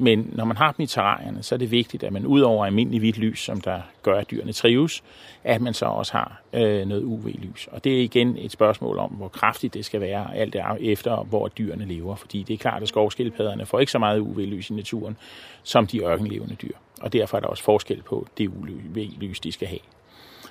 [0.00, 2.66] Men når man har dem i terrarierne, så er det vigtigt, at man ud over
[2.66, 5.02] almindelig hvidt lys, som der gør, at dyrene trives,
[5.44, 7.68] at man så også har øh, noget UV-lys.
[7.72, 11.48] Og det er igen et spørgsmål om, hvor kraftigt det skal være, alt efter, hvor
[11.48, 12.16] dyrene lever.
[12.16, 15.16] Fordi det er klart, at skovskildpadderne får ikke så meget UV-lys i naturen,
[15.62, 16.74] som de ørkenlevende dyr.
[17.00, 19.80] Og derfor er der også forskel på det UV-lys, de skal have.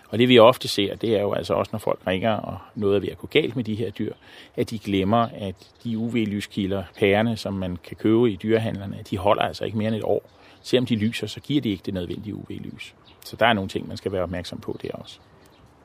[0.09, 2.95] Og det vi ofte ser, det er jo altså også, når folk ringer, og noget
[2.95, 4.13] er ved at gå galt med de her dyr,
[4.55, 9.43] at de glemmer, at de UV-lyskilder, pærerne, som man kan købe i dyrehandlerne, de holder
[9.43, 10.29] altså ikke mere end et år.
[10.61, 12.95] Selvom de lyser, så giver de ikke det nødvendige UV-lys.
[13.25, 15.19] Så der er nogle ting, man skal være opmærksom på der også.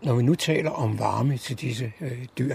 [0.03, 2.55] Når vi nu taler om varme til disse øh, dyr,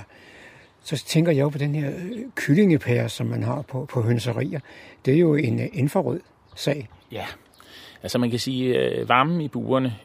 [0.82, 4.59] så tænker jeg jo på den her øh, kyllingepære, som man har på, på hønserier.
[5.05, 6.20] Det er jo en øh, infrarød
[6.55, 6.89] sag.
[7.11, 7.26] Ja,
[8.03, 9.95] altså man kan sige, øh, varmen i buerne,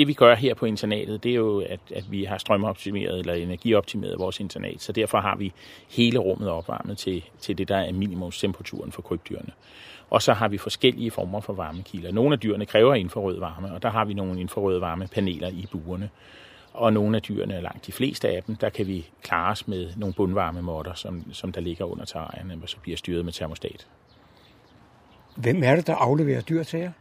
[0.00, 3.34] det vi gør her på internatet, det er jo, at, at vi har strømoptimeret eller
[3.34, 5.52] energioptimeret vores internat, så derfor har vi
[5.90, 9.52] hele rummet opvarmet til, til det, der er minimumstemperaturen for krybdyrene.
[10.10, 12.12] Og så har vi forskellige former for varmekilder.
[12.12, 16.10] Nogle af dyrene kræver infrarød varme, og der har vi nogle infrarøde varmepaneler i buerne.
[16.72, 19.88] Og nogle af dyrene, langt de fleste af dem, der kan vi klare os med
[19.96, 23.86] nogle bundvarmemotter, som, som der ligger under terrarierne, og så bliver styret med termostat.
[25.36, 26.92] Hvem er det, der afleverer dyr til jer?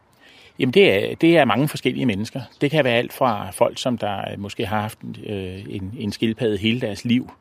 [0.59, 2.41] Jamen det er, det er mange forskellige mennesker.
[2.61, 6.11] Det kan være alt fra folk, som der øh, måske har haft øh, en, en
[6.11, 7.31] skildpadde hele deres liv,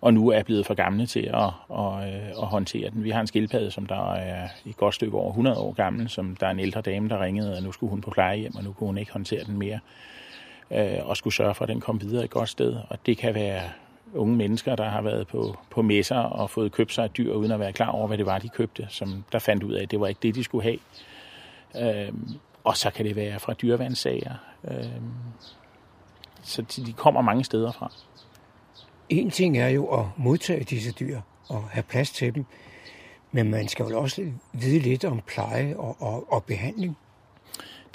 [0.00, 3.04] og nu er blevet for gamle til at, at, øh, at håndtere den.
[3.04, 6.36] Vi har en skildpadde, som der er et godt stykke over 100 år gammel, som
[6.36, 8.72] der er en ældre dame, der ringede, og nu skulle hun på plejehjem, og nu
[8.72, 9.78] kunne hun ikke håndtere den mere,
[10.70, 12.76] øh, og skulle sørge for, at den kom videre et godt sted.
[12.88, 13.60] Og det kan være
[14.14, 17.52] unge mennesker, der har været på, på messer og fået købt sig et dyr, uden
[17.52, 19.90] at være klar over, hvad det var, de købte, som der fandt ud af, at
[19.90, 20.78] det var ikke det, de skulle have.
[22.06, 22.12] Øh,
[22.64, 24.34] og så kan det være fra dyreværnssager.
[24.64, 25.00] Øh,
[26.42, 27.92] så de kommer mange steder fra.
[29.08, 32.44] En ting er jo at modtage disse dyr og have plads til dem,
[33.32, 36.96] men man skal jo også vide lidt om pleje og, og, og behandling.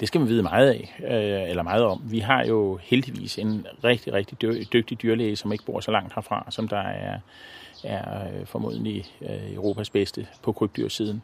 [0.00, 2.02] Det skal man vide meget af, øh, eller meget om.
[2.04, 4.42] Vi har jo heldigvis en rigtig, rigtig
[4.72, 7.18] dygtig dyrlæge, som ikke bor så langt herfra, som der er,
[7.84, 11.22] er øh, formodentlig øh, Europas bedste på krybdyrsiden.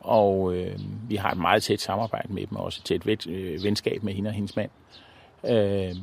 [0.00, 0.78] Og øh,
[1.08, 4.12] vi har et meget tæt samarbejde med dem, og også et tæt øh, venskab med
[4.12, 4.70] hende og hendes mand.
[5.44, 5.96] Øh,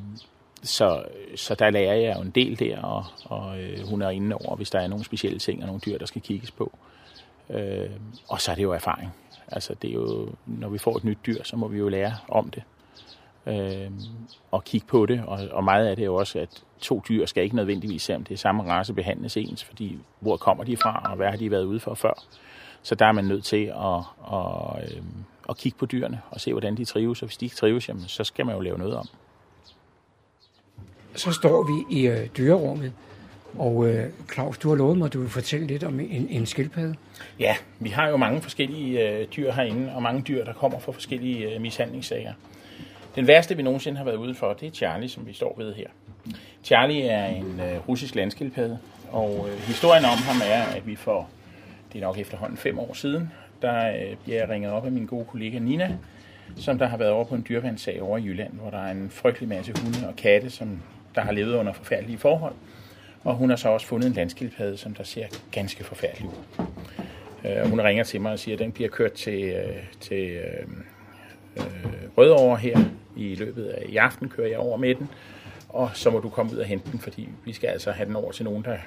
[0.63, 1.03] så,
[1.35, 4.55] så der lærer jeg jo en del der, og, og øh, hun er inde over,
[4.55, 6.77] hvis der er nogle specielle ting og nogle dyr, der skal kigges på.
[7.49, 7.89] Øh,
[8.27, 9.13] og så er det jo erfaring.
[9.47, 12.15] Altså det er jo, når vi får et nyt dyr, så må vi jo lære
[12.27, 12.63] om det.
[13.45, 13.91] Øh,
[14.51, 17.25] og kigge på det, og, og meget af det er jo også, at to dyr
[17.25, 21.01] skal ikke nødvendigvis, selvom det er samme race, behandles ens, fordi hvor kommer de fra,
[21.09, 22.23] og hvad har de været ude for før.
[22.83, 23.99] Så der er man nødt til at,
[24.33, 25.01] at, øh,
[25.49, 28.03] at kigge på dyrene og se, hvordan de trives, og hvis de ikke trives, jamen,
[28.07, 29.07] så skal man jo lave noget om
[31.17, 32.93] så står vi i øh, dyrerummet,
[33.57, 36.45] og øh, Claus, du har lovet mig, at du vil fortælle lidt om en, en
[36.45, 36.95] skildpadde.
[37.39, 40.91] Ja, vi har jo mange forskellige øh, dyr herinde, og mange dyr, der kommer fra
[40.91, 42.33] forskellige øh, mishandlingssager.
[43.15, 45.73] Den værste, vi nogensinde har været ude for, det er Charlie, som vi står ved
[45.73, 45.87] her.
[46.63, 48.79] Charlie er en øh, russisk landskildpadde,
[49.11, 51.29] og øh, historien om ham er, at vi for,
[51.97, 53.31] det er nok efterhånden fem år siden,
[53.61, 55.97] der øh, bliver jeg ringet op af min gode kollega Nina,
[56.55, 59.09] som der har været over på en dyrevandssag over i Jylland, hvor der er en
[59.09, 60.81] frygtelig masse hunde og katte, som
[61.15, 62.55] der har levet under forfærdelige forhold.
[63.23, 66.65] Og hun har så også fundet en landskildpadde, som der ser ganske forfærdelig ud.
[67.43, 70.67] Uh, hun ringer til mig og siger, at den bliver kørt til, øh, til øh,
[71.57, 71.63] øh,
[72.17, 72.79] Rødovre her
[73.15, 75.09] i løbet af i aften, kører jeg over med den.
[75.69, 78.15] Og så må du komme ud og hente den, fordi vi skal altså have den
[78.15, 78.77] over til nogen, der,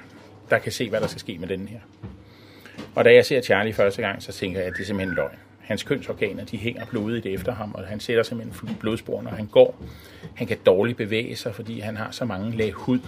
[0.49, 1.79] der kan se, hvad der skal ske med den her.
[2.95, 5.37] Og da jeg ser Charlie første gang, så tænker jeg, at det er simpelthen løgn
[5.71, 9.75] hans kønsorganer, de hænger blodigt efter ham, og han sætter simpelthen blodspor, når han går.
[10.35, 12.99] Han kan dårligt bevæge sig, fordi han har så mange lag hud.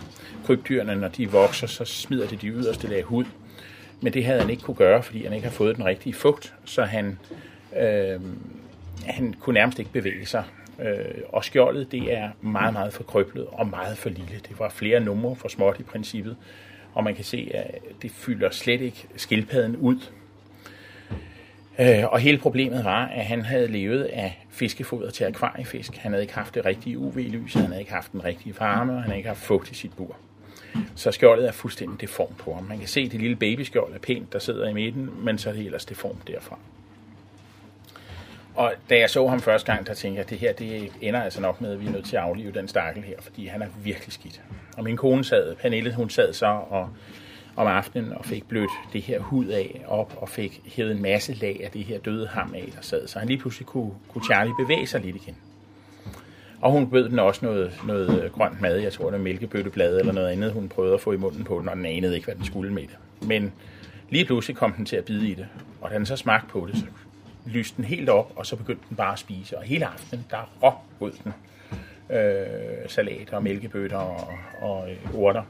[0.45, 3.25] Krybdyrene, når de vokser, så smider de de yderste lag hud.
[4.01, 6.53] Men det havde han ikke kunne gøre, fordi han ikke har fået den rigtige fugt,
[6.65, 7.19] så han,
[7.79, 8.19] øh,
[9.05, 10.43] han kunne nærmest ikke bevæge sig.
[10.81, 14.39] Øh, og skjoldet, det er meget, meget for krøblet og meget for lille.
[14.49, 16.35] Det var flere numre for småt i princippet,
[16.93, 19.99] og man kan se, at det fylder slet ikke skildpadden ud.
[21.79, 25.95] Øh, og hele problemet var, at han havde levet af fiskefoder til akvariefisk.
[25.95, 28.97] Han havde ikke haft det rigtige UV-lys, han havde ikke haft den rigtige varme, og
[28.97, 30.15] han havde ikke haft fugt i sit bur.
[30.95, 32.63] Så skjoldet er fuldstændig deformt på ham.
[32.63, 35.49] Man kan se, at det lille babyskjold er pænt, der sidder i midten, men så
[35.49, 36.57] er det ellers deformt derfra.
[38.55, 41.21] Og da jeg så ham første gang, der tænkte jeg, at det her det ender
[41.21, 43.61] altså nok med, at vi er nødt til at aflive den stakkel her, fordi han
[43.61, 44.41] er virkelig skidt.
[44.77, 46.89] Og min kone sad, Pernille, hun sad så og
[47.55, 51.33] om aftenen og fik blødt det her hud af op og fik hævet en masse
[51.33, 53.07] lag af det her døde ham af, der sad.
[53.07, 55.37] Så han lige pludselig kunne, kunne Charlie bevæge sig lidt igen.
[56.61, 58.77] Og hun bød den også noget, noget grønt mad.
[58.77, 61.59] Jeg tror, det var mælkebøtteblad eller noget andet, hun prøvede at få i munden på
[61.59, 63.27] den, og den anede ikke, hvad den skulle med det.
[63.27, 63.53] Men
[64.09, 65.47] lige pludselig kom den til at bide i det.
[65.81, 66.85] Og da den så smagte på det, så
[67.45, 69.57] lyste den helt op, og så begyndte den bare at spise.
[69.57, 71.33] Og hele aftenen, der råbrød den
[72.17, 75.43] øh, salat og mælkebøtter og, og øh, urter.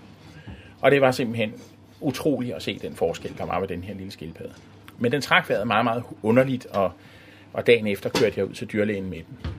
[0.82, 1.54] Og det var simpelthen
[2.02, 4.54] utroligt at se den forskel, der var med den her lille skildpadde.
[4.98, 6.92] Men den trak vejret meget, meget underligt, og,
[7.54, 9.54] og dagen efter kørte jeg ud til dyrlægen med den.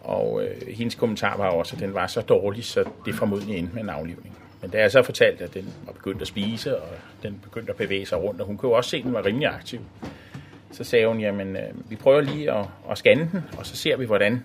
[0.00, 3.74] Og øh, hendes kommentar var også, at den var så dårlig, så det formodentlig endte
[3.74, 4.38] med en aflivning.
[4.62, 6.88] Men da jeg så fortalte, at den var begyndt at spise, og
[7.22, 9.48] den begyndte at bevæge sig rundt, og hun kunne også se, at den var rimelig
[9.48, 9.80] aktiv,
[10.72, 13.96] så sagde hun, jamen øh, vi prøver lige at, at scanne den, og så ser
[13.96, 14.44] vi hvordan.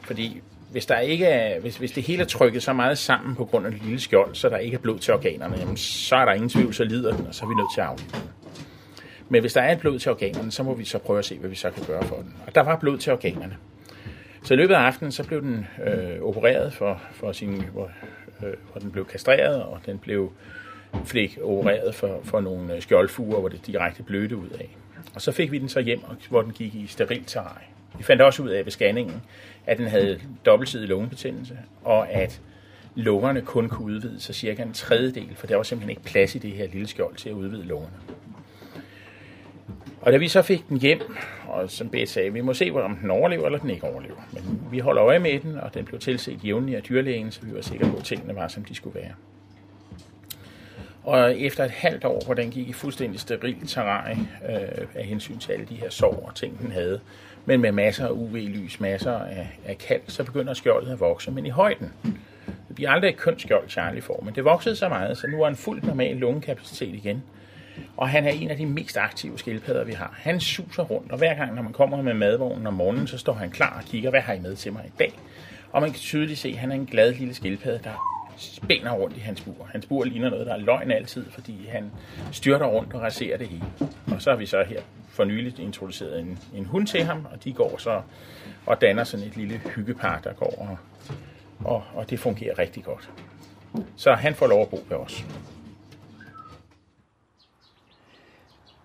[0.00, 0.40] Fordi
[0.72, 3.66] hvis, der ikke er, hvis, hvis det hele er trykket så meget sammen på grund
[3.66, 6.32] af det lille skjold, så der ikke er blod til organerne, jamen, så er der
[6.32, 8.30] ingen tvivl, så lider den, og så er vi nødt til at aflive den.
[9.28, 11.38] Men hvis der er et blod til organerne, så må vi så prøve at se,
[11.38, 12.34] hvad vi så kan gøre for den.
[12.46, 13.56] Og der var blod til organerne.
[14.42, 17.90] Så i løbet af aftenen, så blev den øh, opereret for, for sin, hvor,
[18.42, 20.32] øh, hvor den blev kastreret, og den blev
[21.04, 24.76] flik opereret for, for nogle øh, skjoldfuger, hvor det direkte blødte ud af.
[25.14, 27.62] Og så fik vi den så hjem, hvor den gik i sterilt terræn.
[27.98, 29.22] Vi fandt også ud af ved scanningen,
[29.66, 32.40] at den havde dobbeltsidig lungebetændelse, og at
[32.94, 36.38] lungerne kun kunne udvide sig cirka en tredjedel, for der var simpelthen ikke plads i
[36.38, 37.94] det her lille skjold til at udvide lungerne.
[40.00, 41.00] Og da vi så fik den hjem,
[41.48, 44.28] og som Beth sagde, vi må se, om den overlever eller den ikke overlever.
[44.32, 47.54] Men vi holder øje med den, og den blev tilset jævnligt af dyrlægen, så vi
[47.54, 49.12] var sikre på, at tingene var, som de skulle være.
[51.10, 55.38] Og efter et halvt år, hvor den gik i fuldstændig steril terræn øh, af hensyn
[55.38, 57.00] til alle de her sår og ting, den havde,
[57.44, 61.46] men med masser af UV-lys, masser af, af kald, så begynder skjoldet at vokse, men
[61.46, 61.92] i højden.
[62.68, 65.46] Det bliver aldrig et kønsskjold, Charlie får, men det voksede så meget, så nu er
[65.46, 67.22] han fuldt normal lungekapacitet igen.
[67.96, 70.14] Og han er en af de mest aktive skildpadder, vi har.
[70.18, 73.32] Han suser rundt, og hver gang, når man kommer med madvognen om morgenen, så står
[73.32, 75.12] han klar og kigger, hvad har I med til mig i dag?
[75.72, 79.16] Og man kan tydeligt se, at han er en glad lille skildpadde, der spænder rundt
[79.16, 79.68] i hans bur.
[79.72, 81.90] Hans bur ligner noget, der er løgn altid, fordi han
[82.32, 83.64] styrter rundt og raserer det hele.
[84.06, 87.44] Og så har vi så her for nyligt introduceret en, en hund til ham, og
[87.44, 88.02] de går så
[88.66, 90.78] og danner sådan et lille hyggepar, der går, og,
[91.64, 93.10] og, og det fungerer rigtig godt.
[93.96, 95.24] Så han får lov at bo ved os.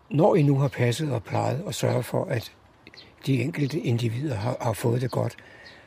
[0.10, 2.52] Når I nu har passet og plejet og sørget for, at
[3.26, 5.36] de enkelte individer har, har fået det godt,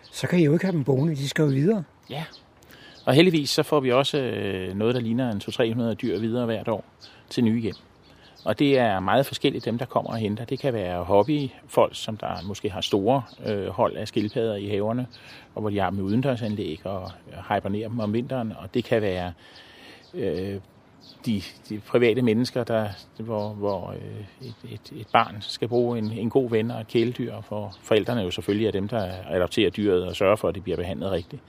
[0.03, 1.85] så kan I jo ikke have dem boende, de skal jo videre.
[2.11, 2.25] Ja,
[3.09, 5.41] og heldigvis så får vi også øh, noget, der ligner en
[5.91, 6.85] 200-300 dyr videre hvert år
[7.31, 7.75] til nye hjem.
[8.45, 10.45] Og det er meget forskelligt, dem der kommer og henter.
[10.45, 15.07] Det kan være hobbyfolk, som der måske har store øh, hold af skildpadder i haverne,
[15.55, 18.53] og hvor de har dem udendørsanlæg og øh, hibernerer dem om vinteren.
[18.59, 19.33] Og det kan være
[20.15, 20.61] øh,
[21.27, 22.89] de, de private mennesker, der,
[23.19, 26.89] hvor, hvor øh, et, et, et barn skal bruge en, en god ven og et
[26.89, 30.63] kæledyr, for forældrene jo selvfølgelig er dem, der adopterer dyret og sørger for, at det
[30.63, 31.43] bliver behandlet rigtigt.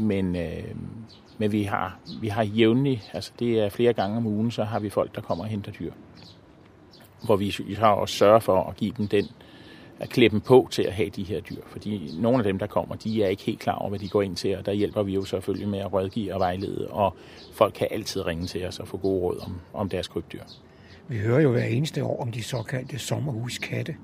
[0.00, 0.74] Men, øh,
[1.38, 4.78] men vi har, vi har jævnligt, altså det er flere gange om ugen, så har
[4.78, 5.92] vi folk, der kommer og henter dyr.
[7.24, 9.24] Hvor vi, vi har også sørget for at give dem den,
[10.00, 11.62] at klæde dem på til at have de her dyr.
[11.66, 14.22] Fordi nogle af dem, der kommer, de er ikke helt klar over, hvad de går
[14.22, 17.16] ind til, og der hjælper vi jo selvfølgelig med at rådgive og vejlede, og
[17.52, 20.42] folk kan altid ringe til os og få gode råd om, om deres krybdyr.
[21.08, 23.96] Vi hører jo hver eneste år om de såkaldte sommerhuskatte.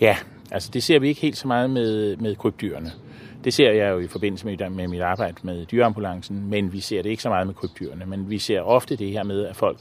[0.00, 0.16] Ja,
[0.50, 2.92] altså det ser vi ikke helt så meget med, med krybdyrene.
[3.44, 7.02] Det ser jeg jo i forbindelse med, med mit arbejde med dyreambulancen, men vi ser
[7.02, 8.06] det ikke så meget med krybdyrene.
[8.06, 9.80] Men vi ser ofte det her med, at folk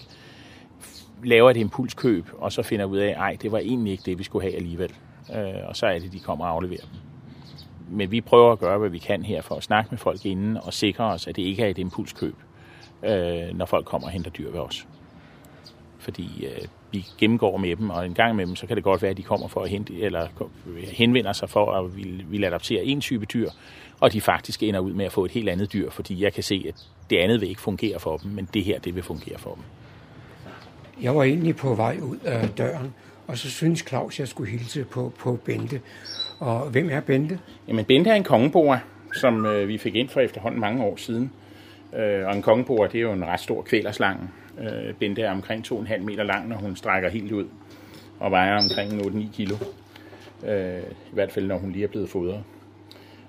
[1.24, 4.24] laver et impulskøb, og så finder ud af, at det var egentlig ikke det, vi
[4.24, 4.94] skulle have alligevel.
[5.36, 7.00] Øh, og så er det, de kommer og afleverer dem.
[7.90, 10.58] Men vi prøver at gøre, hvad vi kan her for at snakke med folk inden
[10.58, 12.36] og sikre os, at det ikke er et impulskøb,
[13.04, 14.88] øh, når folk kommer og henter dyr ved os.
[16.02, 19.02] Fordi øh, vi gennemgår med dem, og en gang med dem, så kan det godt
[19.02, 20.28] være, at de kommer for at hente, eller
[20.92, 23.50] henvender sig for at ville, ville adoptere en type dyr,
[24.00, 26.44] og de faktisk ender ud med at få et helt andet dyr, fordi jeg kan
[26.44, 26.76] se, at
[27.10, 29.64] det andet vil ikke fungere for dem, men det her, det vil fungere for dem.
[31.02, 32.94] Jeg var egentlig på vej ud af døren,
[33.28, 35.82] og så synes Claus, jeg skulle hilse på, på Bente.
[36.40, 37.40] Og hvem er Bente?
[37.68, 38.78] Jamen, Bente er en kongeboer,
[39.14, 41.32] som øh, vi fik ind for efterhånden mange år siden.
[41.96, 44.30] Øh, og en kongeboer, det er jo en ret stor kvælerslange.
[44.60, 47.46] Øh, Bente er omkring 2,5 meter lang, når hun strækker helt ud,
[48.20, 49.56] og vejer omkring 8-9 kilo.
[50.48, 52.44] Øh, I hvert fald, når hun lige er blevet fodret.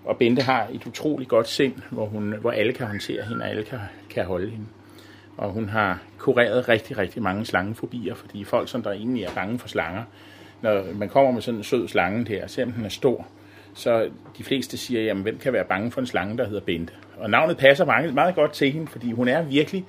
[0.05, 3.51] Og Bente har et utroligt godt sind, hvor, hun, hvor alle kan håndtere hende, og
[3.51, 3.79] alle kan,
[4.11, 4.67] kan holde hende.
[5.37, 9.59] Og hun har kureret rigtig, rigtig mange slangefobier, fordi folk, som der egentlig er bange
[9.59, 10.03] for slanger,
[10.63, 13.27] når man kommer med sådan en sød slange der, selvom den er stor,
[13.75, 14.09] så
[14.39, 16.93] de fleste siger, jamen hvem kan være bange for en slange, der hedder Bente?
[17.17, 19.85] Og navnet passer meget, meget godt til hende, fordi hun er virkelig,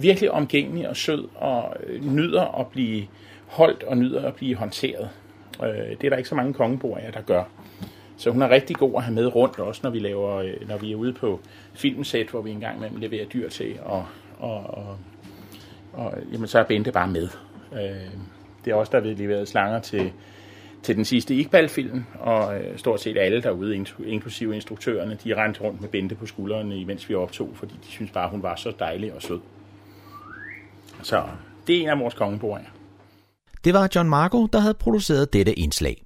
[0.00, 3.06] virkelig omgængelig og sød, og øh, nyder at blive
[3.46, 5.08] holdt og nyder at blive håndteret.
[5.62, 7.44] Øh, det er der ikke så mange kongeboer der gør.
[8.16, 10.76] Så hun er rigtig god at have med rundt også, når vi, laver, øh, når
[10.76, 11.40] vi er ude på
[11.74, 14.06] filmsæt, hvor vi engang imellem leverer dyr til, og,
[14.38, 14.98] og, og,
[15.92, 17.28] og jamen, så er Bente bare med.
[18.64, 20.12] Det er også der vi leveret slanger til,
[20.82, 25.80] til den sidste Iqbal-film, og øh, stort set alle derude, inklusive instruktørerne, de rendte rundt
[25.80, 29.14] med Bente på skuldrene, imens vi optog, fordi de synes bare, hun var så dejlig
[29.14, 29.40] og sød.
[31.06, 31.22] Så
[31.66, 32.60] det er en af vores kongebord.
[33.64, 36.05] Det var John Marco, der havde produceret dette indslag.